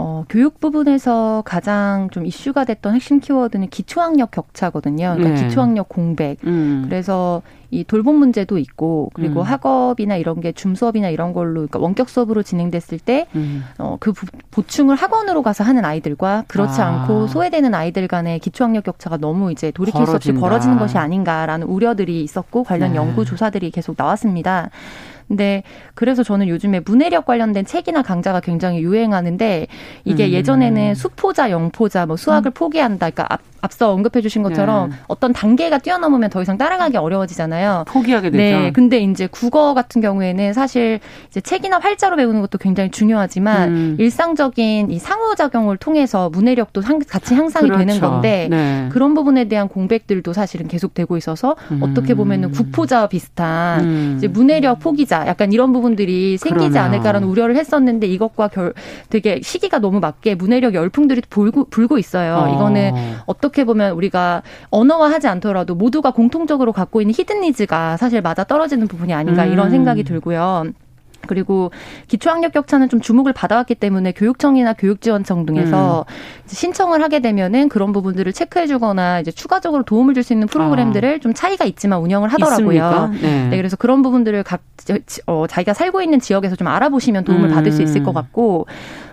[0.00, 5.14] 어, 교육 부분에서 가장 좀 이슈가 됐던 핵심 키워드는 기초학력 격차거든요.
[5.16, 5.48] 그러니까 네.
[5.48, 6.36] 기초학력 공백.
[6.46, 6.84] 음.
[6.84, 9.44] 그래서 이 돌봄 문제도 있고 그리고 음.
[9.44, 13.64] 학업이나 이런 게 줌 수업이나 이런 걸로 그러니까 원격 수업으로 진행됐을 때 음.
[13.78, 14.12] 어, 그
[14.52, 16.86] 보충을 학원으로 가서 하는 아이들과 그렇지 아.
[16.86, 20.10] 않고 소외되는 아이들 간의 기초학력 격차가 너무 이제 돌이킬 벌어진다.
[20.10, 22.96] 수 없이 벌어지는 것이 아닌가라는 우려들이 있었고 관련 네.
[22.98, 24.70] 연구 조사들이 계속 나왔습니다.
[25.28, 25.62] 근데
[25.94, 29.66] 그래서 저는 요즘에 문해력 관련된 책이나 강좌가 굉장히 유행하는데
[30.04, 30.30] 이게 음.
[30.30, 32.52] 예전에는 수포자, 영포자, 뭐 수학을 음.
[32.54, 33.10] 포기한다.
[33.10, 34.96] 그러니까 앞, 앞서 언급해 주신 것처럼 네.
[35.08, 37.84] 어떤 단계가 뛰어넘으면 더 이상 따라가기 어려워지잖아요.
[37.88, 38.58] 포기하게 되죠.
[38.58, 38.72] 네.
[38.72, 43.96] 근데 이제 국어 같은 경우에는 사실 이제 책이나 활자로 배우는 것도 굉장히 중요하지만 음.
[43.98, 47.84] 일상적인 이 상호작용을 통해서 문해력도 같이 향상이 그렇죠.
[47.84, 48.88] 되는 건데 네.
[48.90, 51.80] 그런 부분에 대한 공백들도 사실은 계속되고 있어서 음.
[51.82, 54.14] 어떻게 보면은 국포자와 비슷한 음.
[54.18, 56.82] 이제 문해력 포기자 약간 이런 부분들이 생기지 그러네요.
[56.82, 58.72] 않을까라는 우려를 했었는데 이것과 결
[59.10, 62.36] 되게 시기가 너무 맞게 문해력 열풍들이 불고 불고 있어요.
[62.36, 62.54] 어.
[62.54, 62.92] 이거는
[63.26, 69.12] 어떻게 보면 우리가 언어화하지 않더라도 모두가 공통적으로 갖고 있는 히든 니즈가 사실 맞아 떨어지는 부분이
[69.12, 69.52] 아닌가 음.
[69.52, 70.66] 이런 생각이 들고요.
[71.26, 71.72] 그리고
[72.06, 76.14] 기초학력 격차는 좀 주목을 받아왔기 때문에 교육청이나 교육지원청 등에서 음.
[76.46, 81.18] 신청을 하게 되면은 그런 부분들을 체크해주거나 이제 추가적으로 도움을 줄 수 있는 프로그램들을 아.
[81.20, 83.10] 좀 차이가 있지만 운영을 하더라고요.
[83.20, 83.48] 네.
[83.50, 83.56] 네.
[83.56, 84.60] 그래서 그런 부분들을 각
[85.26, 87.54] 어, 자기가 살고 있는 지역에서 좀 알아보시면 도움을 음.
[87.54, 88.66] 받을 수 있을 것 같고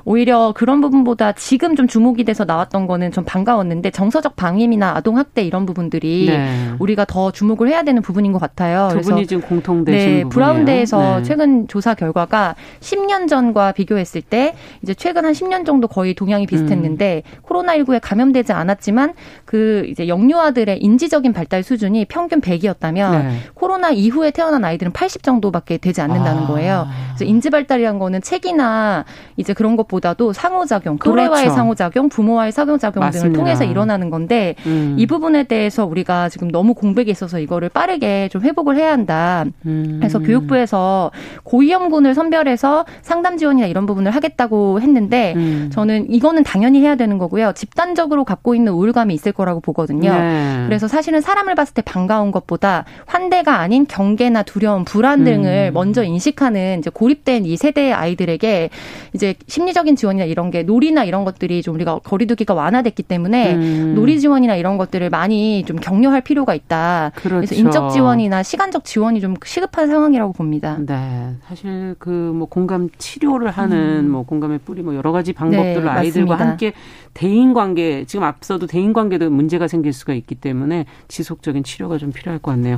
[0.05, 5.43] 오히려 그런 부분보다 지금 좀 주목이 돼서 나왔던 거는 좀 반가웠는데 정서적 방임이나 아동 학대
[5.43, 6.71] 이런 부분들이 네.
[6.77, 8.89] 우리가 더 주목을 해야 되는 부분인 것 같아요.
[8.91, 11.23] 두 분이 지금 공통되신 네, 브라운대에서 네.
[11.23, 17.23] 최근 조사 결과가 10년 전과 비교했을 때 이제 최근 한 10년 정도 거의 동향이 비슷했는데
[17.25, 17.41] 음.
[17.41, 19.13] 코로나19에 감염되지 않았지만
[19.45, 23.37] 그 이제 영유아들의 인지적인 발달 수준이 평균 100이었다면 네.
[23.55, 26.47] 코로나 이후에 태어난 아이들은 80 정도밖에 되지 않는다는 아.
[26.47, 26.87] 거예요.
[27.07, 29.05] 그래서 인지 발달이란 거는 책이나
[29.37, 31.55] 이제 그런 것 보다 도 상호작용, 또래와의 그렇죠.
[31.55, 33.23] 상호작용, 부모와의 상호작용 맞습니다.
[33.23, 34.95] 등을 통해서 일어나는 건데 음.
[34.97, 39.45] 이 부분에 대해서 우리가 지금 너무 공백이 있어서 이거를 빠르게 좀 회복을 해야 한다.
[39.65, 39.97] 음.
[39.99, 41.11] 그래서 교육부에서
[41.43, 45.69] 고위험군을 선별해서 상담 지원이나 이런 부분을 하겠다고 했는데 음.
[45.73, 47.53] 저는 이거는 당연히 해야 되는 거고요.
[47.53, 50.11] 집단적으로 갖고 있는 우울감이 있을 거라고 보거든요.
[50.11, 50.63] 네.
[50.65, 55.73] 그래서 사실은 사람을 봤을 때 반가운 것보다 환대가 아닌 경계나 두려움, 불안 등을 음.
[55.73, 58.69] 먼저 인식하는 이제 고립된 이 세대의 아이들에게
[59.13, 63.93] 이제 심리적 심리적인 지원이나 이런 게 놀이나 이런 것들이 좀 우리가 거리두기가 완화됐기 때문에 음.
[63.95, 67.11] 놀이 지원이나 이런 것들을 많이 좀 격려할 필요가 있다.
[67.15, 67.35] 그렇죠.
[67.37, 70.77] 그래서 인적 지원이나 시간적 지원이 좀 시급한 상황이라고 봅니다.
[70.85, 74.11] 네, 사실 그 뭐 공감 치료를 하는 음.
[74.11, 76.37] 뭐 공감의 뿌리 뭐 여러 가지 방법들을 네, 아이들과 맞습니다.
[76.37, 76.73] 함께
[77.13, 82.39] 대인 관계 지금 앞서도 대인 관계도 문제가 생길 수가 있기 때문에 지속적인 치료가 좀 필요할
[82.39, 82.77] 것 같네요.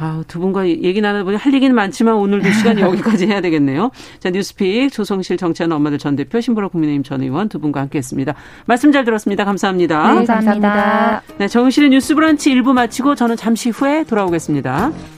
[0.00, 0.04] 음.
[0.04, 3.90] 아, 두 분과 얘기 나눠보니 할 얘기는 많지만 오늘도 시간이 여기까지 해야 되겠네요.
[4.20, 8.34] 자, 뉴스픽 조성실 정치하는 엄마들 전 대표 신보라 국민의힘 전 의원 두 분과 함께 했습니다.
[8.66, 9.44] 말씀 잘 들었습니다.
[9.44, 10.14] 감사합니다.
[10.14, 11.22] 네, 감사합니다.
[11.38, 15.17] 네, 정실의 뉴스 브런치 1부 마치고 저는 잠시 후에 돌아오겠습니다.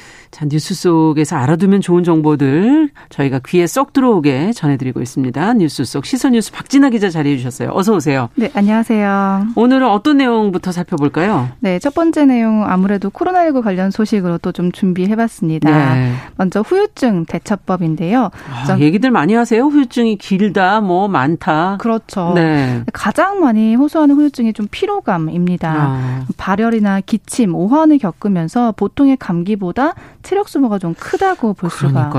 [0.41, 5.53] 자, 뉴스 속에서 알아두면 좋은 정보들 저희가 귀에 쏙 들어오게 전해드리고 있습니다.
[5.53, 7.69] 뉴스 속 시선 뉴스 박진아 기자 자리해 주셨어요.
[7.73, 8.27] 어서 오세요.
[8.33, 9.49] 네, 안녕하세요.
[9.55, 11.49] 오늘은 어떤 내용부터 살펴볼까요?
[11.59, 15.93] 네, 첫 번째 내용 아무래도 코로나19 관련 소식으로 또 좀 준비해봤습니다.
[15.95, 16.13] 네.
[16.35, 18.31] 먼저 후유증 대처법인데요.
[18.67, 19.63] 아, 얘기들 많이 하세요.
[19.63, 21.77] 후유증이 길다, 뭐 많다.
[21.79, 22.33] 그렇죠.
[22.35, 22.83] 네.
[22.91, 25.73] 가장 많이 호소하는 후유증이 좀 피로감입니다.
[25.73, 26.25] 아.
[26.35, 32.09] 발열이나 기침, 오한을 겪으면서 보통의 감기보다 체력 소모가 좀 크다고 볼 수가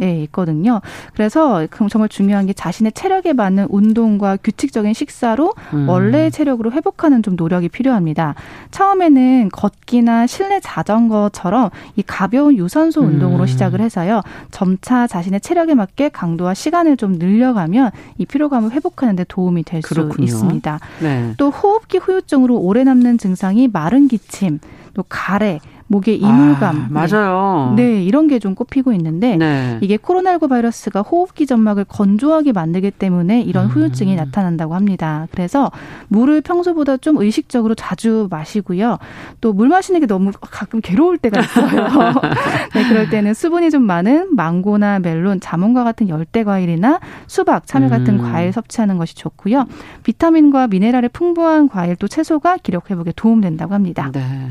[0.00, 0.80] 네, 있거든요.
[1.14, 5.88] 그래서 정말 중요한 게 자신의 체력에 맞는 운동과 규칙적인 식사로 음.
[5.88, 8.34] 원래의 체력으로 회복하는 좀 노력이 필요합니다.
[8.70, 13.46] 처음에는 걷기나 실내 자전거처럼 이 가벼운 유산소 운동으로 음.
[13.46, 14.22] 시작을 해서요.
[14.50, 19.90] 점차 자신의 체력에 맞게 강도와 시간을 좀 늘려가면 이 피로감을 회복하는 데 도움이 될 수
[20.18, 20.78] 있습니다.
[21.00, 21.34] 네.
[21.36, 24.60] 또 호흡기 후유증으로 오래 남는 증상이 마른 기침,
[24.94, 25.58] 또 가래,
[25.90, 26.76] 목에 이물감.
[26.76, 27.74] 아, 맞아요.
[27.76, 27.82] 네.
[27.82, 29.76] 네, 이런 게 좀 꼽히고 있는데 네.
[29.80, 33.70] 이게 코로나19 바이러스가 호흡기 점막을 건조하게 만들기 때문에 이런 음.
[33.70, 35.26] 후유증이 나타난다고 합니다.
[35.32, 35.70] 그래서
[36.08, 38.98] 물을 평소보다 좀 의식적으로 자주 마시고요.
[39.40, 41.88] 또 물 마시는 게 너무 가끔 괴로울 때가 있어요.
[42.72, 48.20] 네, 그럴 때는 수분이 좀 많은 망고나 멜론, 자몽과 같은 열대 과일이나 수박, 참외 같은
[48.20, 48.22] 음.
[48.32, 49.66] 과일 섭취하는 것이 좋고요.
[50.04, 54.10] 비타민과 미네랄이 풍부한 과일 또 채소가 기력 회복에 도움된다고 합니다.
[54.14, 54.48] 네.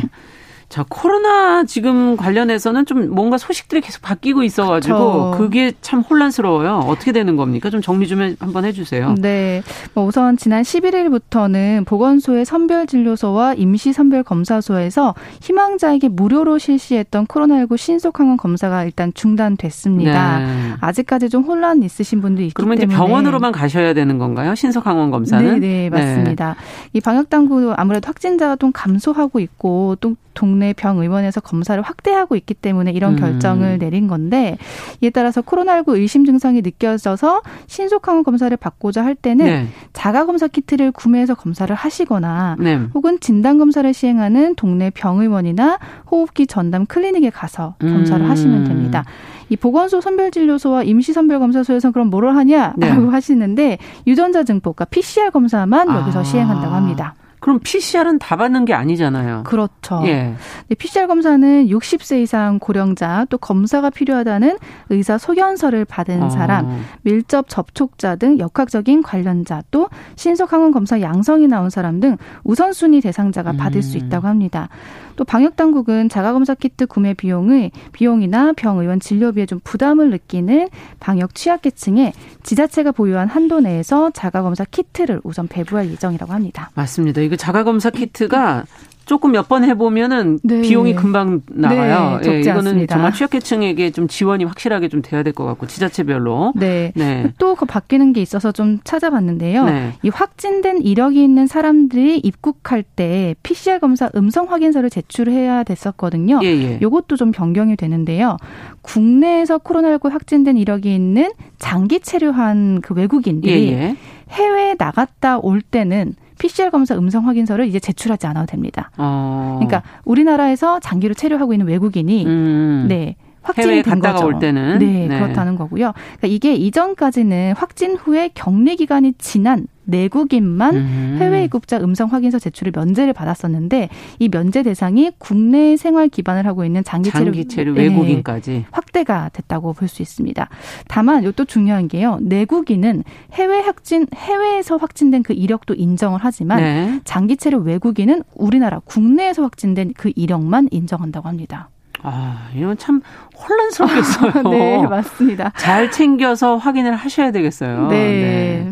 [0.69, 5.35] 자, 코로나 지금 관련해서는 좀 뭔가 소식들이 계속 바뀌고 있어가지고 그쵸.
[5.35, 6.81] 그게 참 혼란스러워요.
[6.85, 7.71] 어떻게 되는 겁니까?
[7.71, 9.15] 좀 정리 좀 한번 해주세요.
[9.17, 9.63] 네.
[9.95, 20.39] 뭐 우선 지난 11일부터는 보건소의 선별진료소와 임시선별검사소에서 희망자에게 무료로 실시했던 코로나19 신속항원 검사가 일단 중단됐습니다.
[20.39, 20.73] 네.
[20.81, 22.95] 아직까지 좀 혼란 있으신 분도 있기 그러면 때문에.
[22.95, 24.53] 그러면 이제 병원으로만 가셔야 되는 건가요?
[24.53, 25.59] 신속항원 검사는?
[25.59, 26.49] 네, 네 맞습니다.
[26.59, 26.89] 네.
[26.93, 33.15] 이 방역당국 아무래도 확진자가 좀 감소하고 있고 또 동네 병의원에서 검사를 확대하고 있기 때문에 이런
[33.15, 33.19] 음.
[33.19, 34.57] 결정을 내린 건데
[35.01, 39.67] 이에 따라서 코로나19 의심 증상이 느껴져서 신속 항원 검사를 받고자 할 때는 네.
[39.91, 42.79] 자가 검사 키트를 구매해서 검사를 하시거나 네.
[42.93, 45.77] 혹은 진단 검사를 시행하는 동네 병의원이나
[46.09, 48.31] 호흡기 전담 클리닉에 가서 검사를 음.
[48.31, 49.03] 하시면 됩니다.
[49.49, 52.87] 이 보건소 선별진료소와 임시선별검사소에서 그럼 뭐를 하냐라고 네.
[52.87, 56.23] 하시는데 유전자 증폭, 그러니까 PCR 검사만 여기서 아.
[56.23, 57.15] 시행한다고 합니다.
[57.39, 59.43] 그럼 PCR은 다 받는 게 아니잖아요.
[59.45, 60.01] 그렇죠.
[60.05, 60.35] 예.
[60.69, 66.29] 네, PCR 검사는 60세 이상 고령자 또 검사가 필요하다는 의사 소견서를 받은 어.
[66.29, 73.01] 사람, 밀접 접촉자 등 역학적인 관련자 또 신속 항원 검사 양성이 나온 사람 등 우선순위
[73.01, 73.81] 대상자가 받을 음.
[73.81, 74.69] 수 있다고 합니다.
[75.15, 80.69] 또 방역 당국은 자가 검사 키트 구매 비용의 비용이나 병 의원 진료비에 좀 부담을 느끼는
[80.99, 86.69] 방역 취약계층에 지자체가 보유한 한도 내에서 자가 검사 키트를 우선 배부할 예정이라고 합니다.
[86.75, 87.21] 맞습니다.
[87.21, 88.63] 이거 자가 검사 키트가
[89.09, 90.61] 조금 몇 번 해보면은 네.
[90.61, 92.19] 비용이 금방 나가요.
[92.21, 92.93] 네, 예, 이거는 않습니다.
[92.93, 96.53] 정말 취약계층에게 좀 지원이 확실하게 좀 돼야 될 것 같고 지자체별로.
[96.55, 96.91] 네.
[96.95, 97.33] 네.
[97.39, 99.65] 또그 바뀌는 게 있어서 좀 찾아봤는데요.
[99.65, 99.93] 네.
[100.03, 106.39] 이 확진된 이력이 있는 사람들이 입국할 때 PCR 검사 음성 확인서를 제출해야 됐었거든요.
[106.43, 106.79] 예, 예.
[106.79, 108.37] 이것도 좀 변경이 되는데요.
[108.83, 113.95] 국내에서 코로나19 확진된 이력이 있는 장기 체류한 그 외국인들이 예, 예.
[114.29, 118.89] 해외에 나갔다 올 때는 PCR 검사 음성 확인서를 이제 제출하지 않아도 됩니다.
[118.97, 119.59] 어.
[119.59, 122.85] 그러니까 우리나라에서 장기로 체류하고 있는 외국인이 음.
[122.89, 123.15] 네.
[123.41, 124.25] 확진이 된 거죠.
[124.25, 125.93] 올 때는 네, 네, 그렇다는 거고요.
[125.93, 131.17] 그러니까 이게 이전까지는 확진 후에 격리 기간이 지난 내국인만 음.
[131.19, 136.83] 해외 입국자 음성 확인서 제출을 면제를 받았었는데 이 면제 대상이 국내 생활 기반을 하고 있는
[136.83, 140.47] 장기 체류, 장기 체류 외국인까지 네, 확대가 됐다고 볼 수 있습니다.
[140.87, 142.19] 다만 이것도 중요한 게요.
[142.21, 146.99] 내국인은 해외 확진 해외에서 확진된 그 이력도 인정을 하지만 네.
[147.05, 151.69] 장기 체류 외국인은 우리나라 국내에서 확진된 그 이력만 인정한다고 합니다.
[152.03, 153.01] 아, 이건 참
[153.37, 154.43] 혼란스럽겠어요.
[154.49, 155.51] 네, 맞습니다.
[155.57, 157.87] 잘 챙겨서 확인을 하셔야 되겠어요.
[157.87, 157.97] 네.
[157.97, 158.71] 네.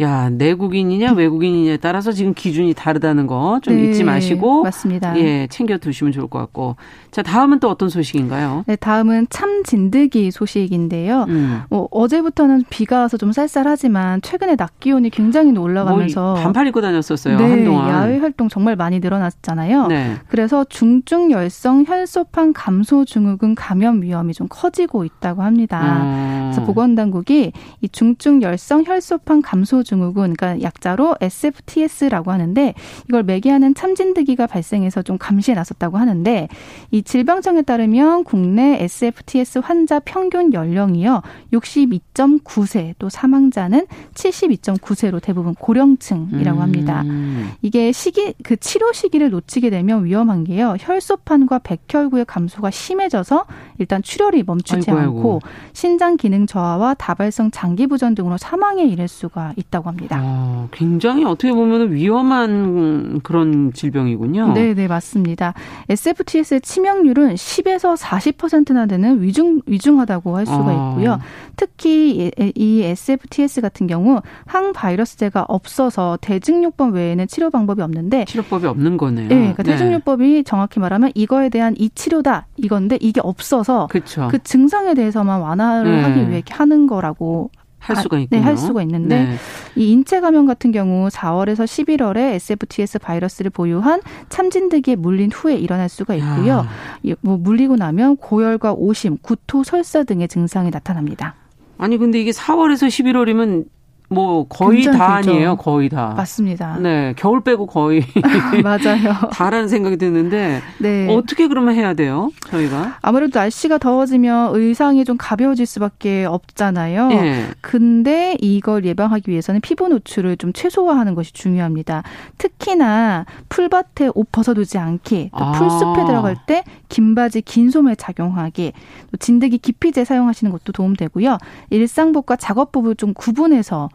[0.00, 5.18] 야 내국인이냐 외국인이냐에 따라서 지금 기준이 다르다는 거좀 네, 잊지 마시고 맞습니다.
[5.18, 6.76] 예 챙겨 두시면 좋을 것 같고
[7.10, 8.64] 자 다음은 또 어떤 소식인가요?
[8.66, 11.26] 네 다음은 참 진드기 소식인데요.
[11.28, 11.60] 음.
[11.70, 17.36] 어, 어제부터는 비가 와서 좀 쌀쌀하지만 최근에 낮 기온이 굉장히 올라가면서 뭐 반팔 입고 다녔었어요
[17.36, 19.88] 네, 한동안 야외 활동 정말 많이 늘어났잖아요.
[19.88, 20.16] 네.
[20.28, 26.02] 그래서 중증 열성 혈소판 감소 증후군 감염 위험이 좀 커지고 있다고 합니다.
[26.04, 26.50] 음.
[26.50, 32.74] 그래서 보건당국이 이 중증 열성 혈소판 감소 증후군, 그러니까 약자로 SFTS라고 하는데
[33.08, 36.48] 이걸 매개하는 참진드기가 발생해서 좀 감시에 나섰다고 하는데
[36.92, 41.22] 이 질병청에 따르면 국내 SFTS 환자 평균 연령이요
[41.52, 47.02] 62.9세 또 사망자는 72.9세로 대부분 고령층이라고 합니다.
[47.02, 47.50] 음.
[47.62, 53.46] 이게 시기 그 치료 시기를 놓치게 되면 위험한 게요 혈소판과 백혈구의 감소가 심해져서
[53.78, 55.40] 일단 출혈이 멈추지 아이고, 않고
[55.72, 59.79] 신장 기능 저하와 다발성 장기 부전 등으로 사망에 이를 수가 있다고.
[59.80, 60.18] 있다고 합니다.
[60.20, 64.52] 아, 굉장히 어떻게 보면 위험한 그런 질병이군요.
[64.52, 65.54] 네, 네, 맞습니다.
[65.88, 70.90] SFTS의 치명률은 10에서 40%나 되는 위중 위중하다고 할 수가 아.
[70.90, 71.18] 있고요.
[71.56, 79.28] 특히 이 SFTS 같은 경우 항바이러스제가 없어서 대증요법 외에는 치료 방법이 없는데 치료법이 없는 거네요.
[79.28, 79.72] 네, 그러니까 네.
[79.72, 84.28] 대증요법이 정확히 말하면 이거에 대한 이 치료다 이건데 이게 없어서 그쵸.
[84.30, 86.02] 그 증상에 대해서만 완화를 네.
[86.02, 88.40] 하기 위해 하는 거라고 할 수가 있군요.
[88.40, 89.36] 네, 할 수가 있는데 네.
[89.76, 96.14] 이 인체 감염 같은 경우 4월에서 11월에 SFTS 바이러스를 보유한 참진드기에 물린 후에 일어날 수가
[96.14, 96.66] 있고요.
[97.08, 97.14] 야.
[97.20, 101.34] 뭐 물리고 나면 고열과 오심, 구토, 설사 등의 증상이 나타납니다.
[101.78, 103.64] 아니 근데 이게 4월에서 11월이면
[104.12, 105.14] 뭐 거의 다.
[105.14, 105.54] 아니에요.
[105.56, 106.14] 거의 다.
[106.16, 106.78] 맞습니다.
[106.78, 108.02] 네, 겨울 빼고 거의
[108.64, 109.14] 맞아요.
[109.30, 111.06] 다라는 생각이 드는데 네.
[111.14, 112.30] 어떻게 그러면 해야 돼요?
[112.48, 117.06] 저희가 아무래도 날씨가 더워지면 의상이 좀 가벼워질 수밖에 없잖아요.
[117.08, 117.46] 네.
[117.60, 122.02] 근데 이걸 예방하기 위해서는 피부 노출을 좀 최소화하는 것이 중요합니다.
[122.36, 125.52] 특히나 풀밭에 옷 벗어두지 않기, 또 아.
[125.52, 128.72] 풀숲에 들어갈 때 긴 바지, 긴 소매 착용하기,
[129.12, 131.38] 또 진드기 기피제 사용하시는 것도 도움되고요.
[131.70, 133.88] 일상복과 작업복을 좀 구분해서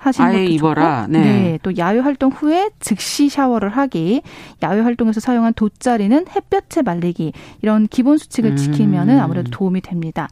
[0.00, 1.02] 하시는 것도 입어라.
[1.02, 1.20] 좋고, 네.
[1.20, 1.58] 네.
[1.62, 4.22] 또 야외 활동 후에 즉시 샤워를 하기,
[4.62, 7.32] 야외 활동에서 사용한 돗자리는 햇볕에 말리기
[7.62, 9.20] 이런 기본 수칙을 지키면은 음.
[9.20, 10.28] 아무래도 도움이 됩니다.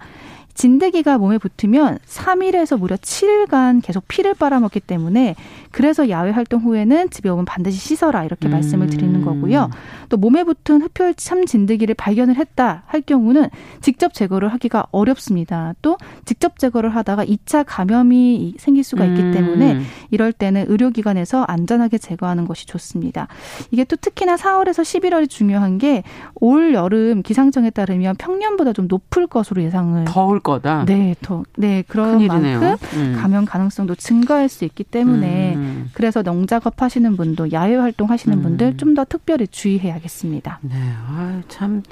[0.55, 5.37] 진드기가 몸에 붙으면 3일에서 무려 7일간 계속 피를 빨아먹기 때문에
[5.71, 8.51] 그래서 야외 활동 후에는 집에 오면 반드시 씻어라 이렇게 음.
[8.51, 9.71] 말씀을 드리는 거고요.
[10.09, 13.49] 또 몸에 붙은 흡혈 참 진드기를 발견을 했다 할 경우는
[13.81, 15.75] 직접 제거를 하기가 어렵습니다.
[15.83, 19.33] 또 직접 제거를 하다가 2차 감염이 생길 수가 있기 음.
[19.33, 23.29] 때문에 이럴 때는 의료기관에서 안전하게 제거하는 것이 좋습니다.
[23.71, 26.03] 이게 또 특히나 4월에서 11월이 중요한 게
[26.41, 30.85] 올 여름 기상청에 따르면 평년보다 좀 높을 것으로 예상을 더울 거다.
[30.87, 32.27] 네, 더, 네 그런.
[32.27, 33.17] 만큼 음.
[33.19, 35.91] 감염 가능성도 증가할 수 있기 때문에 음.
[35.93, 38.43] 그래서 농작업 하시는 분도 야외 활동 하시는 음.
[38.43, 40.59] 분들 좀 더 특별히 주의해야 겠습니다.
[40.63, 40.75] 네,
[41.09, 41.83] 아, 참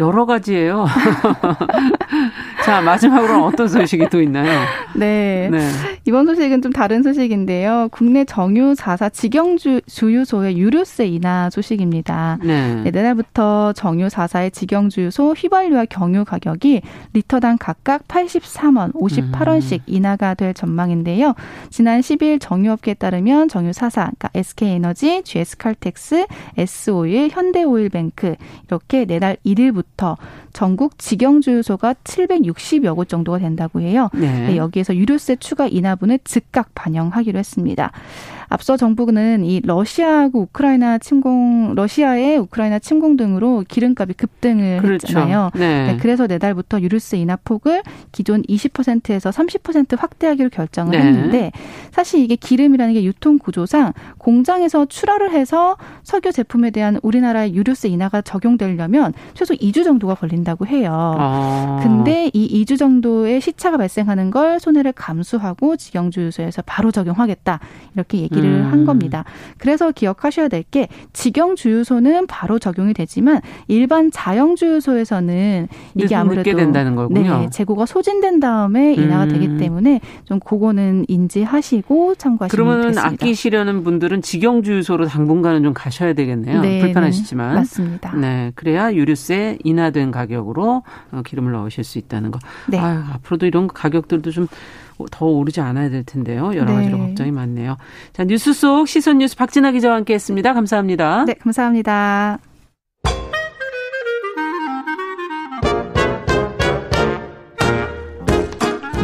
[0.00, 0.86] 여러 가지예요.
[2.64, 4.60] 자, 마지막으로 어떤 소식이 또 있나요?
[4.94, 5.48] 네.
[5.50, 5.68] 네.
[6.04, 7.88] 이번 소식은 좀 다른 소식인데요.
[7.90, 12.38] 국내 정유 4사 직영주유소의 유류세 인하 소식입니다.
[12.42, 12.82] 네.
[12.84, 19.84] 네, 내날부터 정유 4사의 직영 주유소 휘발유와 경유 가격이 리터당 각각 83원, 58원씩 음.
[19.86, 21.34] 인하가 될 전망인데요.
[21.70, 26.26] 지난 10일 정유업계에 따르면 정유 4사, 그러니까 SK에너지, GS칼텍스,
[26.58, 28.36] S오일, 현대오일뱅크
[28.68, 30.16] 이렇게 내달 1일부터
[30.52, 32.51] 전국 직영 주유소가 760
[32.84, 34.10] 여 곳 정도가 된다고 해요.
[34.12, 34.48] 네.
[34.48, 37.92] 네 여기에서 유류세 추가 인하분을 즉각 반영하기로 했습니다.
[38.52, 45.06] 앞서 정부는 이 러시아하고 우크라이나 침공, 러시아의 우크라이나 침공 등으로 기름값이 급등을 그렇죠.
[45.06, 45.50] 했잖아요.
[45.54, 45.86] 네.
[45.86, 50.98] 네, 그래서 내달부터 유류세 인하 폭을 기존 20%에서 30% 확대하기로 결정을 네.
[50.98, 51.52] 했는데
[51.92, 58.20] 사실 이게 기름이라는 게 유통 구조상 공장에서 출하를 해서 석유 제품에 대한 우리나라의 유류세 인하가
[58.20, 60.90] 적용되려면 최소 2주 정도가 걸린다고 해요.
[61.18, 61.80] 아.
[61.82, 67.58] 근데 이 2주 정도의 시차가 발생하는 걸 손해를 감수하고 직영주유소에서 바로 적용하겠다
[67.94, 68.41] 이렇게 얘기.
[68.44, 68.72] 얘기를 음.
[68.72, 69.24] 한 겁니다.
[69.58, 76.94] 그래서 기억하셔야 될 게 직영 주유소는 바로 적용이 되지만 일반 자영 주유소에서는 이게 아무래도 된다는
[76.94, 77.40] 거군요.
[77.40, 79.28] 네, 재고가 소진된 다음에 인하가 음.
[79.28, 83.06] 되기 때문에 좀 그거는 인지하시고 참고하시면 그러면 되겠습니다.
[83.06, 86.60] 아끼시려는 분들은 직영 주유소로 당분간은 좀 가셔야 되겠네요.
[86.62, 88.14] 네, 불편하시지만 네, 맞습니다.
[88.16, 92.38] 네, 그래야 유류세 인하된 가격으로 어, 기름을 넣으실 수 있다는 거.
[92.68, 92.78] 네.
[92.78, 94.46] 아유, 앞으로도 이런 가격들도 좀
[95.10, 96.54] 더 오르지 않아야 될 텐데요.
[96.54, 97.06] 여러 가지로 네.
[97.06, 97.76] 걱정이 많네요.
[98.12, 100.52] 자, 뉴스 속 시선 뉴스 박진아 기자와 함께 했습니다.
[100.54, 101.24] 감사합니다.
[101.26, 102.38] 네, 감사합니다.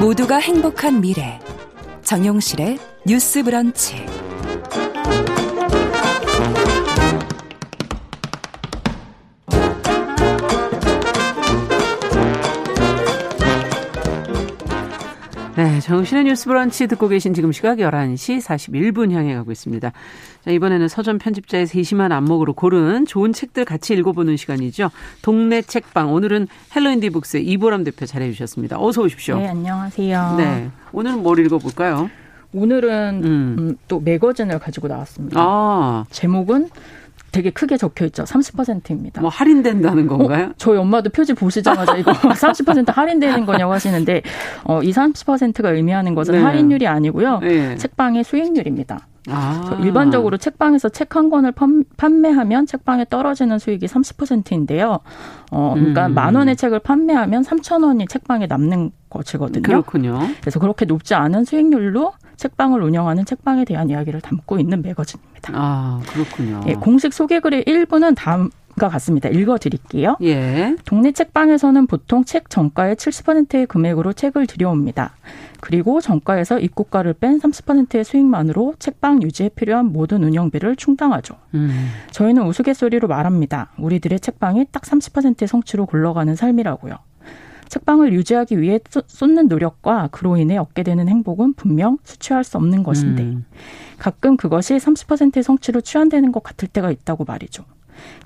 [0.00, 1.40] 모두가 행복한 미래.
[2.02, 4.27] 정용실의 뉴스 브런치.
[15.58, 19.90] 네, 정용실의 뉴스 브런치 듣고 계신 지금 시각 11시 41분 향해 가고 있습니다.
[20.44, 24.92] 자, 이번에는 서점 편집자의 세심한 안목으로 고른 좋은 책들 같이 읽어보는 시간이죠.
[25.20, 26.12] 동네 책방.
[26.12, 26.46] 오늘은
[26.76, 28.76] 헬로인디 북스의 이보람 대표 자리해 주셨습니다.
[28.78, 29.36] 어서 오십시오.
[29.36, 30.34] 네, 안녕하세요.
[30.38, 30.70] 네.
[30.92, 32.08] 오늘은 뭘 읽어볼까요?
[32.54, 33.56] 오늘은 음.
[33.58, 35.40] 음, 또 매거진을 가지고 나왔습니다.
[35.40, 36.04] 아.
[36.10, 36.68] 제목은
[37.38, 38.24] 되게 크게 적혀 있죠.
[38.24, 39.20] 30%입니다.
[39.20, 40.46] 뭐 할인된다는 건가요?
[40.46, 44.22] 어, 저희 엄마도 표지 보시자마자 이거 30% 할인되는 거냐고 하시는데
[44.64, 46.42] 어, 이 30%가 의미하는 것은 네.
[46.42, 47.38] 할인율이 아니고요.
[47.38, 47.76] 네.
[47.76, 49.06] 책방의 수익률입니다.
[49.30, 49.78] 아.
[49.84, 51.52] 일반적으로 책방에서 책 한 권을
[51.96, 54.98] 판매하면 책방에 떨어지는 수익이 30%인데요.
[55.52, 56.14] 어, 그러니까 음.
[56.14, 59.62] 만 원의 책을 판매하면 3천 원이 책방에 남는 것이거든요.
[59.62, 60.20] 그렇군요.
[60.40, 65.52] 그래서 그렇게 높지 않은 수익률로 책방을 운영하는 책방에 대한 이야기를 담고 있는 매거진입니다.
[65.54, 66.60] 아, 그렇군요.
[66.66, 69.28] 예, 공식 소개글의 일부는 다음 과 같습니다.
[69.28, 70.16] 읽어드릴게요.
[70.22, 70.76] 예.
[70.84, 75.14] 동네 책방에서는 보통 책 정가의 70%의 금액으로 책을 들여옵니다.
[75.60, 81.34] 그리고 정가에서 입고가를 뺀 30%의 수익만으로 책방 유지에 필요한 모든 운영비를 충당하죠.
[81.54, 81.88] 음.
[82.12, 83.72] 저희는 우스갯소리로 말합니다.
[83.78, 86.94] 우리들의 책방이 딱 30%의 성취로 굴러가는 삶이라고요.
[87.68, 93.22] 책방을 유지하기 위해 쏟는 노력과 그로 인해 얻게 되는 행복은 분명 수취할 수 없는 것인데
[93.22, 93.44] 음.
[93.98, 97.64] 가끔 그것이 30%의 성취로 취한되는 것 같을 때가 있다고 말이죠.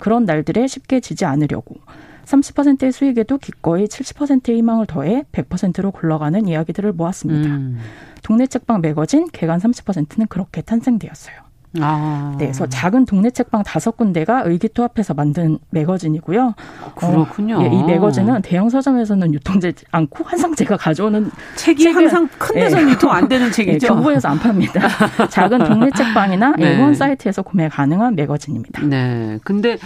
[0.00, 1.76] 그런 날들에 쉽게 지지 않으려고
[2.24, 7.48] 30%의 수익에도 기꺼이 70%의 희망을 더해 100%로 굴러가는 이야기들을 모았습니다.
[7.48, 7.78] 음.
[8.22, 11.51] 동네 책방 매거진 개간 30%는 그렇게 탄생되었어요.
[11.80, 12.34] 아.
[12.38, 16.54] 네, 그래서 작은 동네 책방 다섯 군데가 의기투합해서 만든 매거진이고요.
[16.94, 17.58] 그렇군요.
[17.58, 22.82] 어, 예, 이 매거진은 대형 서점에서는 유통되지 않고 항상 제가 가져오는 책이 항상 큰 데서
[22.82, 22.90] 예.
[22.90, 23.86] 유통 안 되는 책이죠.
[23.86, 24.80] 예, 경부에서 안 팝니다.
[25.30, 26.78] 작은 동네 책방이나 네.
[26.78, 28.82] A1 사이트에서 구매 가능한 매거진입니다.
[28.82, 29.78] 네, 근데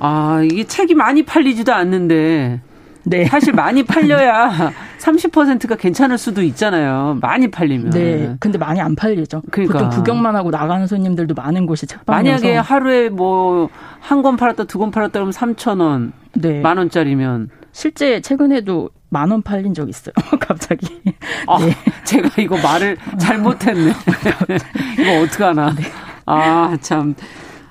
[0.00, 2.60] 아 이게 책이 많이 팔리지도 않는데.
[3.04, 3.24] 네.
[3.26, 7.18] 사실 많이 팔려야 30%가 괜찮을 수도 있잖아요.
[7.20, 7.90] 많이 팔리면.
[7.90, 8.36] 네.
[8.40, 9.42] 근데 많이 안 팔리죠.
[9.50, 9.78] 그러니까.
[9.78, 12.44] 보통 구경만 하고 나가는 손님들도 많은 곳이 책방이어서.
[12.46, 13.68] 만약에 하루에 뭐
[14.00, 16.12] 한 권 팔았다 두 권 팔았다 그러면 3천 원.
[16.34, 16.60] 네.
[16.60, 20.12] 만 원짜리면 실제 최근에도 만 원 팔린 적 있어요.
[20.40, 21.00] 갑자기.
[21.46, 21.74] 아, 네.
[22.04, 23.92] 제가 이거 말을 잘못했네.
[24.98, 25.74] 이거 어떡하나.
[25.74, 25.82] 네.
[26.26, 27.14] 아, 참.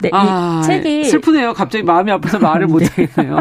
[0.01, 1.53] 네, 아, 책이 슬프네요.
[1.53, 2.71] 갑자기 마음이 아파서 말을 네.
[2.73, 3.37] 못하겠네요.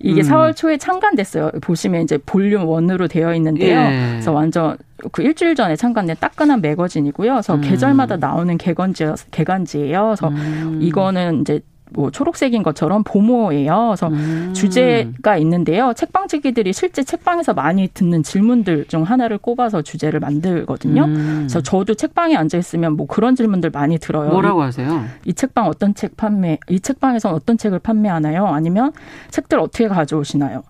[0.00, 0.26] 이게 음.
[0.28, 1.50] 4월 초에 창간됐어요.
[1.60, 3.78] 보시면 이제 볼륨 원으로 되어 있는데요.
[3.78, 4.08] 예.
[4.12, 4.76] 그래서 완전
[5.12, 7.32] 그 일주일 전에 창간된 따끈한 매거진이고요.
[7.32, 7.60] 그래서 음.
[7.60, 10.14] 계절마다 나오는 개간지 개간지예요.
[10.16, 10.78] 그래서 음.
[10.80, 11.60] 이거는 이제
[11.92, 13.88] 뭐 초록색인 것처럼 보모예요.
[13.88, 14.52] 그래서 음.
[14.54, 15.92] 주제가 있는데요.
[15.94, 21.04] 책방지기들이 실제 책방에서 많이 듣는 질문들 중 하나를 꼽아서 주제를 만들거든요.
[21.04, 21.34] 음.
[21.40, 24.30] 그래서 저도 책방에 앉아 있으면 뭐 그런 질문들 많이 들어요.
[24.30, 25.04] 뭐라고 하세요?
[25.24, 26.58] 이, 이 책방 어떤 책 판매?
[26.68, 28.46] 이 책방에선 어떤 책을 판매하나요?
[28.46, 28.92] 아니면
[29.30, 30.62] 책들 어떻게 가져오시나요?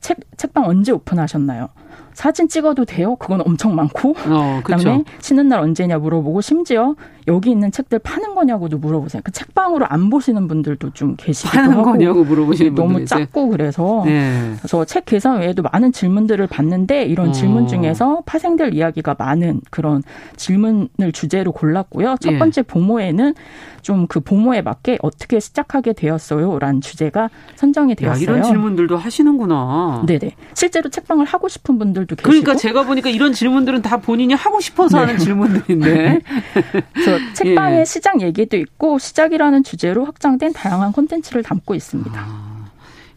[0.00, 1.68] 책 책방 언제 오픈하셨나요?
[2.16, 3.14] 사진 찍어도 돼요?
[3.16, 4.16] 그건 엄청 많고.
[4.26, 6.94] 어, 그다음에 쉬는 날 언제냐 물어보고 심지어
[7.28, 9.20] 여기 있는 책들 파는 거냐고도 물어보세요.
[9.22, 11.90] 그 책방으로 안 보시는 분들도 좀 계시기도 파는 하고.
[11.92, 14.54] 거냐고 물어보시는 너무 분들 작고 그래서 네.
[14.58, 17.32] 그래서 책 계산 외에도 많은 질문들을 받는데 이런 어.
[17.32, 20.02] 질문 중에서 파생될 이야기가 많은 그런
[20.36, 22.16] 질문을 주제로 골랐고요.
[22.20, 22.38] 첫 예.
[22.38, 23.34] 번째 보모에는
[23.82, 28.18] 좀 그 보모에 맞게 어떻게 시작하게 되었어요 라는 주제가 선정이 되었어요.
[28.18, 30.04] 야, 이런 질문들도 하시는구나.
[30.06, 30.32] 네네.
[30.54, 32.28] 실제로 책방을 하고 싶은 분들 도 계시고.
[32.28, 35.04] 그러니까 제가 보니까 이런 질문들은 다 본인이 하고 싶어서 네.
[35.04, 36.20] 하는 질문들인데.
[36.94, 37.84] 그래서 책방의 예.
[37.84, 42.12] 시작 얘기도 있고 시작이라는 주제로 확장된 다양한 콘텐츠를 담고 있습니다.
[42.18, 42.66] 아,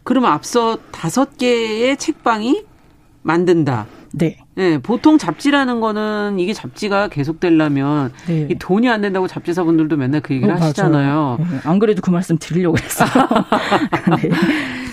[0.02, 2.64] 그럼 앞서 다섯 개의 책방이
[3.22, 3.86] 만든다.
[4.12, 4.38] 네.
[4.54, 8.48] 네, 보통 잡지라는 거는 이게 잡지가 계속되려면 네.
[8.50, 11.38] 이 돈이 안 된다고 잡지사분들도 맨날 그 얘기를 어, 하시잖아요.
[11.38, 11.60] 네.
[11.64, 13.08] 안 그래도 그 말씀 드리려고 했어요.
[14.20, 14.30] 네.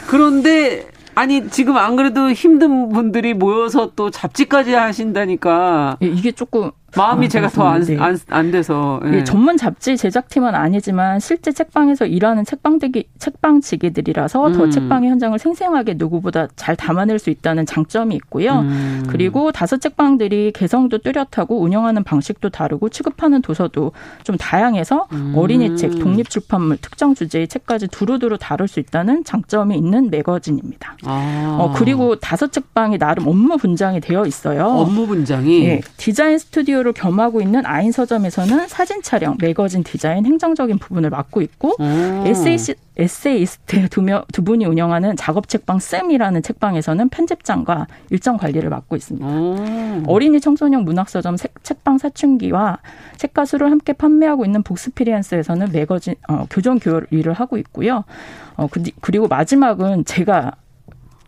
[0.08, 0.88] 그런데
[1.18, 5.98] 아니 지금 안 그래도 힘든 분들이 모여서 또 잡지까지 하신다니까.
[6.04, 9.24] 예, 이게 조금 마음이 아, 제가 더 안 안, 안 돼서 예.
[9.24, 14.54] 전문 잡지 제작팀은 아니지만 실제 책방에서 일하는 책방들이 책방 지기들이라서 음.
[14.54, 18.62] 더 책방의 현장을 생생하게 누구보다 잘 담아낼 수 있다는 장점이 있고요.
[18.62, 19.04] 음.
[19.10, 23.92] 그리고 다섯 책방들이 개성도 뚜렷하고 운영하는 방식도 다르고 취급하는 도서도
[24.24, 25.34] 좀 다양해서 음.
[25.36, 30.98] 어린이 책, 독립 출판물, 특정 주제의 책까지 두루두루 다룰 수 있다는 장점이 있는 매거진입니다.
[31.06, 31.58] 아.
[31.60, 34.66] 어, 그리고 다섯 책방이 나름 업무 분장이 되어 있어요.
[34.66, 40.78] 업무 분장이 네, 디자인 스튜디오 스튜디오를 겸하고 있는 아인 서점에서는 사진 촬영, 매거진 디자인, 행정적인
[40.78, 41.76] 부분을 맡고 있고
[42.26, 48.96] 에세이시, 에세이스트 두, 명, 두 분이 운영하는 작업 책방 씀이라는 책방에서는 편집장과 일정 관리를 맡고
[48.96, 49.28] 있습니다.
[50.08, 52.80] 어린이 청소년 문학 서점 책방 사춘기와
[53.18, 58.04] 책가수를 함께 판매하고 있는 북스피리언스에서는 매거진 어, 교정 교류를 하고 있고요.
[58.56, 58.68] 어,
[59.02, 60.54] 그리고 마지막은 제가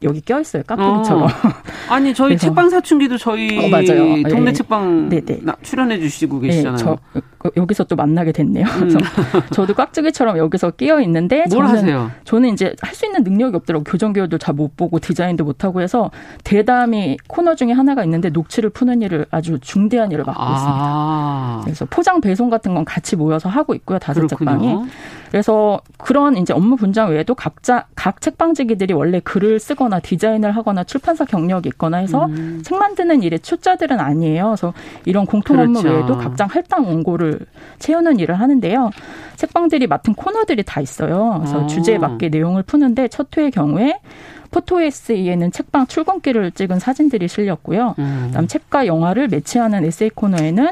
[0.04, 1.24] 여기 껴 있어요 카페처럼.
[1.24, 1.28] 어.
[1.90, 4.24] 아니 저희 책방 사춘기도 저희 어, 맞아요.
[4.30, 4.54] 동네 예.
[4.54, 5.40] 책방 네 네.
[5.62, 6.78] 출연해 주시고 계시잖아요.
[6.78, 6.92] 네, 저,
[7.39, 8.66] 어, 여기서 또 만나게 됐네요.
[8.66, 8.98] 음.
[9.52, 12.12] 저도 깍두기처럼 여기서 끼어 있는데 뭘 저는, 하세요?
[12.26, 15.80] 저는 이제 할 수 있는 능력이 없더라고 교정 교육도 잘 못 보고 디자인도 못 하고
[15.80, 16.12] 해서
[16.44, 20.52] 대담이 코너 중에 하나가 있는데 녹취를 푸는 일을 아주 중대한 일을 맡고 아.
[20.52, 21.62] 있습니다.
[21.64, 24.76] 그래서 포장 배송 같은 건 같이 모여서 하고 있고요 다섯 책방이.
[25.32, 31.24] 그래서 그런 이제 업무 분장 외에도 각자 각 책방지기들이 원래 글을 쓰거나 디자인을 하거나 출판사
[31.24, 32.62] 경력이 있거나 해서 음.
[32.66, 34.46] 책 만드는 일에 초짜들은 아니에요.
[34.48, 34.74] 그래서
[35.06, 35.96] 이런 공통 업무 그렇죠.
[35.96, 37.29] 외에도 각자 할당 원고를
[37.80, 38.92] 채우는 일을 하는데요.
[39.36, 41.38] 책방들이 맡은 코너들이 다 있어요.
[41.40, 41.68] 그래서 아.
[41.68, 44.00] 주제에 맞게 내용을 푸는데 첫 회의 경우에
[44.52, 47.96] 포토 에세이에는 책방 출근길을 찍은 사진들이 실렸고요.
[48.00, 48.24] 음.
[48.28, 50.70] 그다음 책과 영화를 매치하는 에세이 코너에는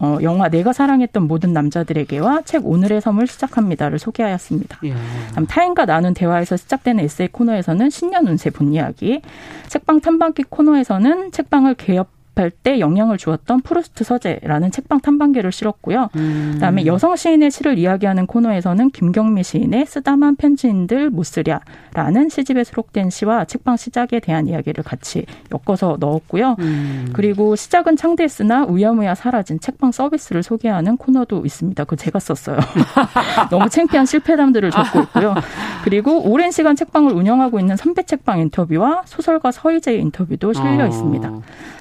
[0.00, 4.78] 어, 영화 내가 사랑했던 모든 남자들에게와 책 오늘의 섬을 시작합니다를 소개하였습니다.
[4.84, 4.94] 예.
[5.34, 9.20] 다음 타인과 나눈 대화에서 시작되는 에세이 코너에서는 신년 운세 본 이야기,
[9.66, 16.08] 책방 탐방기 코너에서는 책방을 개업 접할 때 영향을 주었던 프루스트 서재라는 책방 탐방기를 실었고요.
[16.16, 16.50] 음.
[16.54, 23.44] 그다음에 여성 시인의 시를 이야기하는 코너에서는 김경미 시인의 쓰다만 편지인들 못 쓰랴라는 시집에 수록된 시와
[23.44, 26.54] 책방 시작에 대한 이야기를 같이 엮어서 넣었고요.
[26.60, 27.10] 음.
[27.12, 31.84] 그리고 시작은 창대했으나 우야무야 사라진 책방 서비스를 소개하는 코너도 있습니다.
[31.84, 32.58] 그거 제가 썼어요.
[33.50, 35.34] 너무 창피한 실패담들을 적고 있고요.
[35.82, 40.86] 그리고 오랜 시간 책방을 운영하고 있는 선배 책방 인터뷰와 소설가 서희재의 인터뷰도 실려 어.
[40.86, 41.32] 있습니다.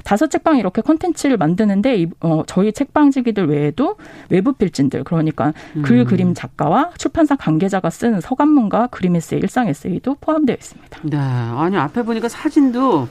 [0.07, 3.97] 다섯 책방 이렇게 콘텐츠를 만드는데 어, 저희 책방지기들 외에도
[4.29, 5.81] 외부 필진들 그러니까 음.
[5.81, 10.99] 글 그림 작가와 출판사 관계자가 쓴 서간문과 그림 에세이 일상 에세이도 포함되어 있습니다.
[11.03, 13.07] 네, 아니 앞에 보니까 사진도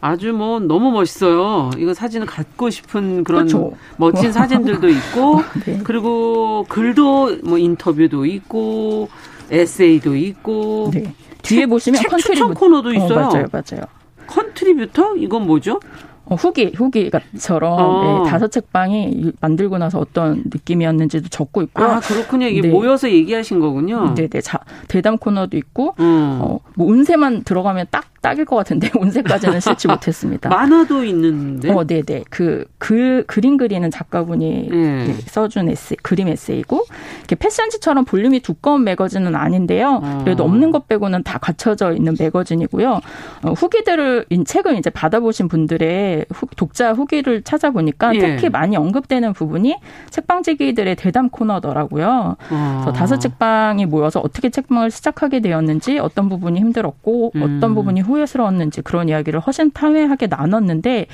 [0.00, 1.70] 아주 뭐 너무 멋있어요.
[1.78, 3.72] 이거 사진을 갖고 싶은 그런 그렇죠.
[3.96, 5.80] 멋진 사진들도 있고 네.
[5.82, 9.08] 그리고 글도 뭐 인터뷰도 있고
[9.50, 11.14] 에세이도 있고 네.
[11.40, 13.12] 뒤에 보시면 contributor 코너도 있어요.
[13.12, 13.84] 어, 맞아요, 맞아요.
[14.26, 15.80] contributor 이건 뭐죠?
[16.26, 18.22] 어, 후기, 후기처럼 어.
[18.24, 21.86] 네, 다섯 책방이 만들고 나서 어떤 느낌이었는지도 적고 있고요.
[21.86, 22.46] 아, 그렇군요.
[22.46, 22.68] 이게 네.
[22.68, 24.14] 모여서 얘기하신 거군요.
[24.14, 24.40] 네네.
[24.40, 26.38] 자, 대담 코너도 있고, 음.
[26.42, 30.48] 어, 뭐 운세만 들어가면 딱 딱일 것 같은데 운세까지는 실지 못했습니다.
[30.48, 31.70] 만화도 있는데.
[31.70, 32.24] 어, 네, 네.
[32.30, 35.14] 그 글 그림 그리는 작가분이 네.
[35.24, 36.84] 써준 에세 그림 에세이고
[37.20, 40.00] 이렇게 패션지처럼 볼륨이 두꺼운 매거진은 아닌데요.
[40.02, 40.20] 어.
[40.22, 43.00] 그래도 없는 것 빼고는 다 갖춰져 있는 매거진이고요.
[43.42, 48.18] 어, 후기들을 책을 이제 받아보신 분들의 후, 독자 후기를 찾아보니까 예.
[48.18, 49.76] 특히 많이 언급되는 부분이
[50.10, 52.36] 책방지기들의 대담 코너더라고요.
[52.50, 52.80] 어.
[52.82, 57.42] 그래서 다섯 책방이 모여서 어떻게 책방을 시작하게 되었는지 어떤 부분이 힘들었고 음.
[57.42, 61.06] 어떤 부분이 후 후회스러웠는지 그런 이야기를 허심탄회하게 나눴는데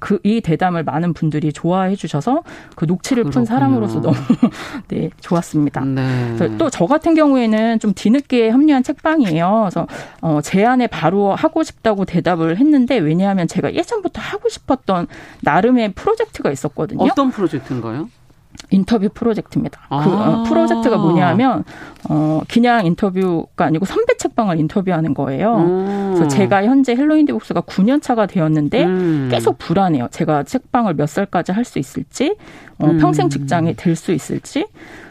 [0.00, 2.42] 그 이 대담을 많은 분들이 좋아해 주셔서
[2.76, 3.40] 그 녹취를 그렇군요.
[3.40, 4.16] 푼 사람으로서 너무
[4.88, 5.80] 네 좋았습니다.
[5.84, 6.36] 네.
[6.58, 9.60] 또 저 같은 경우에는 좀 뒤늦게 합류한 책방이에요.
[9.62, 9.86] 그래서
[10.20, 15.06] 어 제안에 바로 하고 싶다고 대답을 했는데 왜냐하면 제가 예전부터 하고 싶었던
[15.42, 17.02] 나름의 프로젝트가 있었거든요.
[17.04, 18.08] 어떤 프로젝트인가요?
[18.70, 19.80] 인터뷰 프로젝트입니다.
[19.88, 20.42] 그, 어, 아.
[20.42, 21.64] 그 프로젝트가 뭐냐면
[22.08, 25.56] 어 그냥 인터뷰가 아니고 선배 책방을 인터뷰하는 거예요.
[25.56, 26.12] 음.
[26.14, 29.28] 그래서 제가 현재 헬로인디북스가 9년 차가 되었는데 음.
[29.30, 30.08] 계속 불안해요.
[30.10, 32.36] 제가 책방을 몇 살까지 할 수 있을지,
[32.78, 32.98] 어, 음.
[32.98, 34.66] 평생 직장이 될 수 있을지.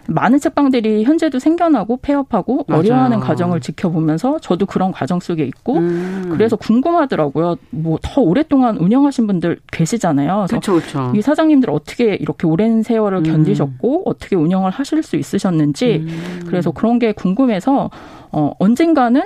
[0.08, 2.80] 많은 책방들이 현재도 생겨나고 폐업하고 맞아요.
[2.80, 6.30] 어려워하는 과정을 지켜보면서 저도 그런 과정 속에 있고 음.
[6.32, 7.58] 그래서 궁금하더라고요.
[7.72, 10.46] 뭐 더 오랫동안 운영하신 분들 계시잖아요.
[10.50, 11.12] 그렇죠, 그렇죠.
[11.16, 13.24] 이 사장님들 어떻게 이렇게 오랜 세월을 음.
[13.24, 16.44] 견디셨고 어떻게 운영을 하실 수 있으셨는지 음.
[16.48, 17.90] 그래서 그런 게 궁금해서
[18.32, 19.22] 어 언젠가는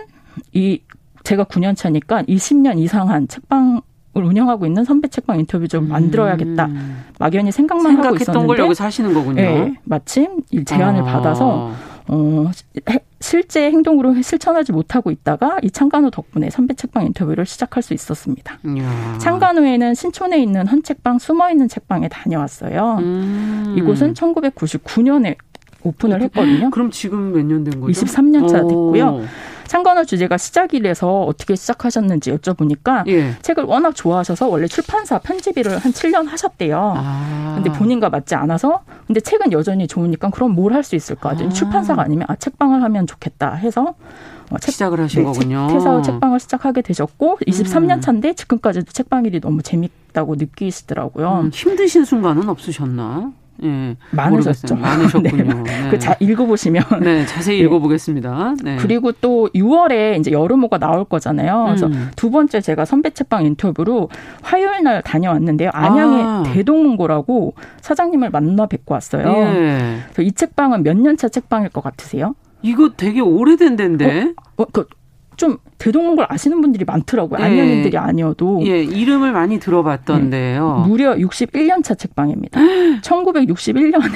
[0.53, 0.81] 이
[1.23, 3.81] 제가 9년 차니까 20년 이상한 책방 을
[4.13, 6.65] 운영하고 있는 선배 책방 인터뷰 좀 만들어야겠다.
[6.65, 7.03] 음.
[7.19, 9.35] 막연히 생각만 하고 있었는데 걸 여기서 하시는 거군요.
[9.41, 11.05] 네, 마침 이 제안을 아.
[11.05, 11.71] 받아서
[12.07, 12.51] 어,
[13.21, 18.57] 실제 행동으로 실천하지 못하고 있다가 이 창간호 덕분에 선배 책방 인터뷰를 시작할 수 있었습니다.
[18.65, 19.17] 이야.
[19.19, 22.97] 창간호에는 신촌에 있는 헌 책방 숨어 있는 책방에 다녀왔어요.
[22.99, 23.75] 음.
[23.77, 25.35] 이곳은 1999년에
[25.83, 26.69] 오픈을 했거든요.
[26.71, 27.91] 그럼 지금 몇 년 된 거죠?
[28.05, 29.21] 23년 차 됐고요.
[29.71, 33.37] 창간호 주제가 시작이라서 어떻게 시작하셨는지 여쭤보니까 예.
[33.41, 36.93] 책을 워낙 좋아하셔서 원래 출판사 편집 일을 한 7년 하셨대요.
[36.97, 37.53] 아.
[37.55, 41.29] 근데 본인과 맞지 않아서 근데 책은 여전히 좋으니까 그럼 뭘 할 수 있을까?
[41.29, 41.49] 아.
[41.49, 43.95] 출판사가 아니면 아 책방을 하면 좋겠다 해서
[44.49, 45.67] 어, 책, 시작을 하신 네, 거군요.
[45.69, 48.01] 책에서 책방을 시작하게 되셨고 23년 음.
[48.01, 51.43] 차인데 지금까지도 책방 일이 너무 재밌다고 느끼시더라고요.
[51.45, 53.31] 음, 힘드신 순간은 없으셨나?
[53.63, 54.75] 예, 많으셨죠.
[54.75, 55.43] 많으셨군요.
[55.63, 55.81] 네.
[55.83, 55.89] 네.
[55.89, 56.83] 그 자, 읽어보시면.
[57.01, 57.65] 네, 자세히 네.
[57.65, 58.55] 읽어보겠습니다.
[58.63, 58.77] 네.
[58.77, 61.65] 그리고 또 6월에 이제 여름호가 나올 거잖아요.
[61.67, 62.11] 그래서 음.
[62.15, 64.09] 두 번째 제가 선배 책방 인터뷰로
[64.41, 65.69] 화요일 날 다녀왔는데요.
[65.73, 66.43] 안양의 아.
[66.47, 69.27] 대동문고라고 사장님을 만나 뵙고 왔어요.
[69.27, 69.99] 예.
[70.19, 72.35] 이 책방은 몇 년차 책방일 것 같으세요?
[72.61, 74.33] 이거 되게 오래된 데인데.
[74.57, 74.85] 어, 어, 그,
[75.41, 77.39] 좀 대동문고를 아시는 분들이 많더라고요.
[77.39, 77.45] 네.
[77.45, 78.61] 안양인들이 아니어도.
[78.67, 80.83] 예, 이름을 많이 들어봤던데요.
[80.83, 80.87] 네.
[80.87, 82.59] 무려 61년 차 책방입니다.
[83.01, 84.13] 1961년에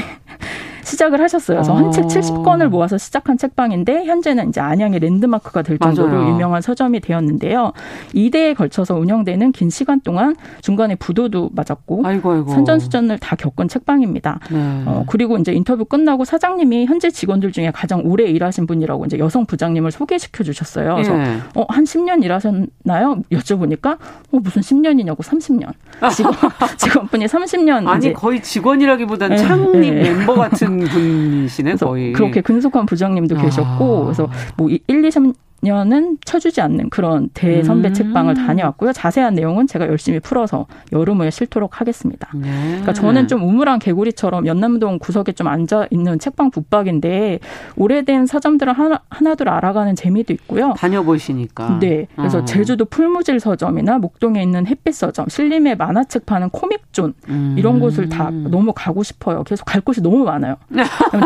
[0.86, 1.58] 시작을 하셨어요.
[1.58, 6.30] 그래서 한책 70권을 모아서 시작한 책방인데 현재는 이제 안양의 랜드마크가 될 정도로 맞아요.
[6.30, 7.74] 유명한 서점이 되었는데요.
[8.14, 12.52] 2대에 걸쳐서 운영되는 긴 시간 동안 중간에 부도도 맞았고 아이고, 아이고.
[12.52, 14.40] 선전수전을 다 겪은 책방입니다.
[14.52, 14.84] 네.
[14.86, 19.46] 어, 그리고 이제 인터뷰 끝나고 사장님이 현재 직원들 중에 가장 오래 일하신 분이라고 이제 여성
[19.46, 20.94] 부장님을 소개시켜 주셨어요.
[20.94, 21.38] 그래서 네.
[21.56, 23.22] 어, 한 10년 일하셨나요?
[23.32, 23.98] 여쭤보니까
[24.32, 25.72] 어, 무슨 10년이냐고 30년.
[26.14, 26.34] 직원
[26.78, 29.42] 직원분이 30년 아니 거의 직원이라기보다는 네.
[29.44, 30.04] 창립 네.
[30.14, 32.14] 멤버 같은 분이시네 거의.
[32.14, 33.42] 그렇게 근속한 부장님도 아.
[33.42, 37.94] 계셨고 그래서 뭐 1, 2, 3 년은 쳐주지 않는 그런 대선배 음.
[37.94, 38.94] 책방을 다녀왔고요.
[38.94, 42.30] 자세한 내용은 제가 열심히 풀어서 여름에 실도록 하겠습니다.
[42.36, 42.50] 네.
[42.68, 47.40] 그러니까 저는 좀 우물한 개구리처럼 연남동 구석에 좀 앉아 있는 책방 북박인데
[47.78, 50.74] 오래된 서점들을 하나 하나둘 알아가는 재미도 있고요.
[50.78, 51.80] 다녀보시니까.
[51.80, 52.08] 네.
[52.16, 52.46] 그래서 어.
[52.46, 57.56] 제주도 풀무질 서점이나 목동에 있는 햇빛 서점, 신림의 만화책 파는 코믹존 음.
[57.58, 59.44] 이런 곳을 다 너무 가고 싶어요.
[59.44, 60.58] 계속 갈 곳이 너무 많아요.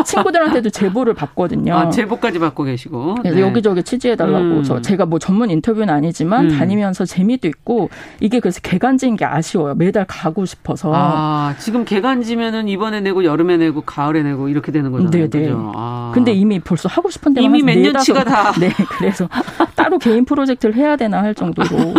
[0.04, 1.74] 친구들한테도 제보를 받거든요.
[1.74, 3.16] 아, 제보까지 받고 계시고.
[3.24, 3.40] 네.
[3.40, 4.38] 여기저기 취재해 달라.
[4.38, 4.74] 달라고.
[4.74, 4.82] 음.
[4.82, 6.58] 제가 뭐 전문 인터뷰는 아니지만 음.
[6.58, 7.90] 다니면서 재미도 있고
[8.20, 9.74] 이게 그래서 개간지인 게 아쉬워요.
[9.74, 10.92] 매달 가고 싶어서.
[10.94, 15.28] 아, 지금 개간지면은 이번에 내고 여름에 내고 가을에 내고 이렇게 되는 거잖아요.
[15.30, 15.52] 네, 네.
[15.74, 16.10] 아.
[16.14, 18.52] 근데 이미 벌써 하고 싶은 데가 이미 몇 년치가 다.
[18.60, 19.28] 네, 그래서
[19.74, 21.94] 따로 개인 프로젝트를 해야 되나 할 정도로.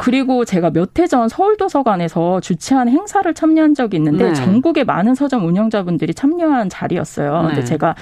[0.00, 4.34] 그리고 제가 몇 해 전 서울도서관에서 주최한 행사를 참여한 적이 있는데 네.
[4.34, 7.42] 전국의 많은 서점 운영자분들이 참여한 자리였어요.
[7.42, 7.48] 네.
[7.48, 7.94] 근데 제가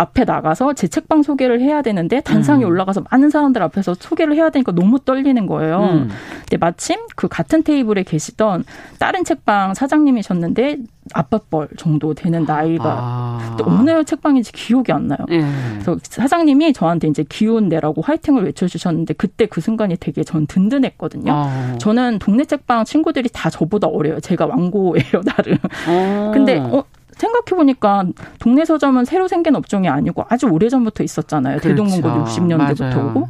[0.00, 2.70] 앞에 나가서 제 책방 소개를 해야 되는데 단상에 음.
[2.70, 5.80] 올라가서 많은 사람들 앞에서 소개를 해야 되니까 너무 떨리는 거예요.
[5.80, 6.08] 음.
[6.40, 8.64] 근데 마침 그 같은 테이블에 계시던
[8.98, 10.78] 다른 책방 사장님이셨는데
[11.12, 13.56] 아빠뻘 정도 되는 나이가 아.
[13.62, 15.18] 어느 책방인지 기억이 안 나요.
[15.30, 15.44] 예.
[15.72, 21.32] 그래서 사장님이 저한테 이제 기운 내라고 화이팅을 외쳐주셨는데 그때 그 순간이 되게 전 든든했거든요.
[21.32, 21.76] 아.
[21.78, 24.20] 저는 동네 책방 친구들이 다 저보다 어려요.
[24.20, 25.58] 제가 왕고예요, 나름.
[25.88, 26.30] 아.
[26.32, 26.84] 근데 어,
[27.20, 28.06] 생각해보니까
[28.38, 31.58] 동네 서점은 새로 생긴 업종이 아니고 아주 오래전부터 있었잖아요.
[31.58, 31.84] 그렇죠.
[31.84, 33.28] 대동문고 60년대부터 오고.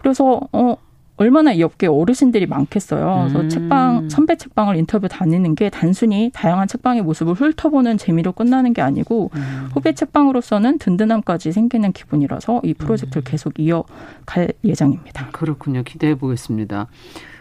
[0.00, 0.76] 그래서 어
[1.18, 3.22] 얼마나 이 업계 어르신들이 많겠어요.
[3.22, 3.48] 그래서 음.
[3.48, 9.30] 책방 선배 책방을 인터뷰 다니는 게 단순히 다양한 책방의 모습을 훑어보는 재미로 끝나는 게 아니고
[9.34, 9.68] 음.
[9.72, 13.24] 후배 책방으로서는 든든함까지 생기는 기분이라서 이 프로젝트를 음.
[13.24, 15.28] 계속 이어갈 예정입니다.
[15.32, 15.82] 그렇군요.
[15.84, 16.88] 기대해 보겠습니다.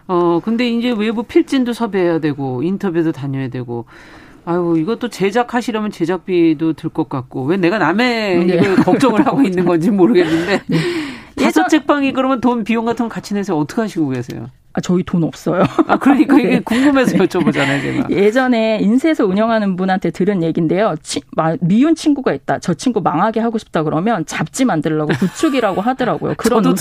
[0.08, 3.86] 어 근데 이제 외부 필진도 섭외해야 되고 인터뷰도 다녀야 되고
[4.46, 8.76] 아유, 이것도 제작하시려면 제작비도 들 것 같고, 왜 내가 남의 네.
[8.76, 10.62] 걱정을 하고 있는 건지 모르겠는데.
[11.36, 11.46] 네.
[11.46, 14.50] 다섯 책방이 그러면 돈 비용 같은 거 같이 내서 어떻게 하시고 계세요?
[14.76, 15.64] 아, 저희 돈 없어요.
[15.88, 16.60] 아, 그러니까 이게 네.
[16.60, 18.10] 궁금해서 여쭤보잖아요, 제가.
[18.10, 20.96] 예전에 인쇄소 운영하는 분한테 들은 얘기인데요.
[21.02, 21.22] 치,
[21.62, 22.60] 미운 친구가 있다.
[22.60, 26.34] 저 친구 망하게 하고 싶다 그러면 잡지 만들려고 구축이라고 하더라고요.
[26.38, 26.76] 그런 적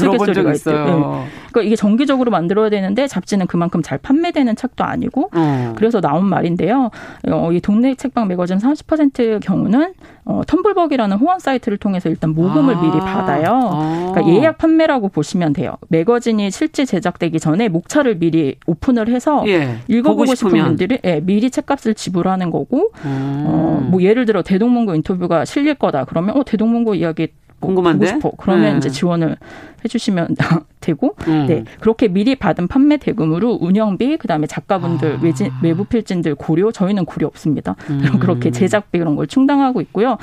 [0.51, 0.85] 있어요.
[0.85, 1.29] 네.
[1.53, 5.75] 그러니까 이게 정기적으로 만들어야 되는데 잡지는 그만큼 잘 판매되는 책도 아니고 어.
[5.77, 6.91] 그래서 나온 말인데요.
[7.31, 9.95] 어, 이 동네 책방 매거진 30%의 경우는
[10.25, 12.81] 어, 텀블벅이라는 후원 사이트를 통해서 일단 모금을 아.
[12.81, 13.71] 미리 받아요.
[13.73, 14.13] 아.
[14.15, 15.77] 그러니까 예약 판매라고 보시면 돼요.
[15.89, 19.79] 매거진이 실제 제작되기 전에 목차를 미리 오픈을 해서 예.
[19.89, 23.45] 읽어보고 싶은 분들이 예, 미리 책값을 지불하는 거고 음.
[23.47, 27.29] 어, 뭐 예를 들어 대동문고 인터뷰가 실릴 거다 그러면 어 대동문고 이야기
[27.65, 28.33] 궁금한데 싶어.
[28.37, 28.79] 그러면 네.
[28.79, 29.37] 이제 지원을
[29.85, 30.37] 해주시면
[30.81, 31.47] 되고, 음.
[31.47, 35.19] 네 그렇게 미리 받은 판매 대금으로 운영비, 그다음에 작가분들 아.
[35.23, 37.77] 외진, 외부 필진들 고려, 저희는 고려 없습니다.
[37.91, 38.03] 음.
[38.21, 40.19] 그렇게 제작비 그런 걸 충당하고 있고요.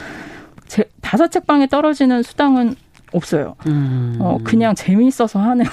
[0.68, 2.76] 제, 다섯 책방에 떨어지는 수당은
[3.14, 3.56] 없어요.
[3.68, 4.18] 음.
[4.20, 5.66] 어, 그냥 재미있어서 하는.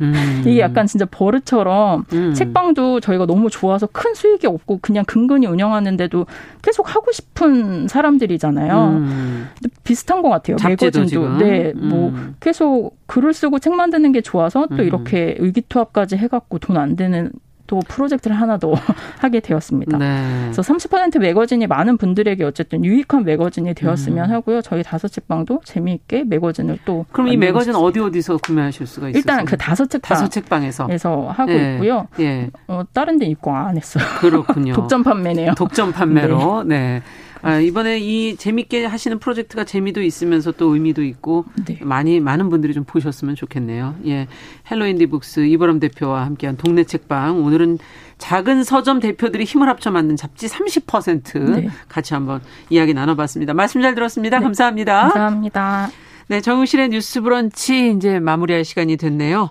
[0.00, 0.12] 음.
[0.44, 2.34] 이게 약간 진짜 버릇처럼 음.
[2.34, 6.26] 책방도 저희가 너무 좋아서 큰 수익이 없고 그냥 근근히 운영하는데도
[6.62, 8.88] 계속 하고 싶은 사람들이잖아요.
[8.88, 9.48] 음.
[9.84, 10.56] 비슷한 것 같아요.
[10.66, 11.38] 매거진도.
[11.38, 12.34] 네, 뭐 음.
[12.40, 14.80] 계속 글을 쓰고 책 만드는 게 좋아서 또 음.
[14.84, 17.30] 이렇게 의기투합까지 해갖고 돈 안 되는
[17.66, 18.72] 또 프로젝트를 하나 더
[19.18, 19.98] 하게 되었습니다.
[19.98, 20.40] 네.
[20.44, 24.34] 그래서 30% 매거진이 많은 분들에게 어쨌든 유익한 매거진이 되었으면 음.
[24.34, 24.62] 하고요.
[24.62, 29.18] 저희 다섯 책방도 재미있게 매거진을 또 그럼 이 매거진 어디 어디서 구매하실 수가 있어요?
[29.18, 31.74] 일단 그 다섯 책방 다섯 책방에서 에서 하고 네.
[31.74, 32.06] 있고요.
[32.20, 32.50] 예.
[32.68, 34.04] 어, 다른 데 입고 안 했어요.
[34.20, 34.74] 그렇군요.
[34.74, 35.54] 독점 판매네요.
[35.54, 36.64] 독점 판매로.
[36.68, 36.74] 네.
[36.74, 37.02] 네.
[37.44, 41.78] 아, 이번에 이 재밌게 하시는 프로젝트가 재미도 있으면서 또 의미도 있고 네.
[41.82, 43.96] 많이 많은 분들이 좀 보셨으면 좋겠네요.
[44.06, 44.26] 예.
[44.70, 47.78] 헬로인디북스 이보람 대표와 함께한 동네 책방 오늘은
[48.16, 51.68] 작은 서점 대표들이 힘을 합쳐 만든 잡지 30% 네.
[51.88, 52.40] 같이 한번
[52.70, 53.52] 이야기 나눠봤습니다.
[53.52, 54.38] 말씀 잘 들었습니다.
[54.38, 54.42] 네.
[54.42, 55.00] 감사합니다.
[55.02, 55.90] 감사합니다.
[56.28, 59.50] 네, 정용실의 뉴스 브런치 이제 마무리할 시간이 됐네요.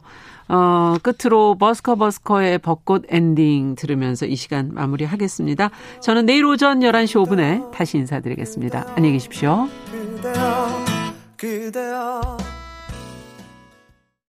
[0.50, 5.70] 어, 끝으로 버스커 버스커의 벚꽃 엔딩 들으면서 이 시간 마무리하겠습니다.
[6.02, 8.94] 저는 내일 오전 11시 5분에 다시 인사드리겠습니다.
[8.96, 9.68] 안녕히 계십시오.
[9.92, 10.68] 그대여,
[11.38, 12.53] 그대여.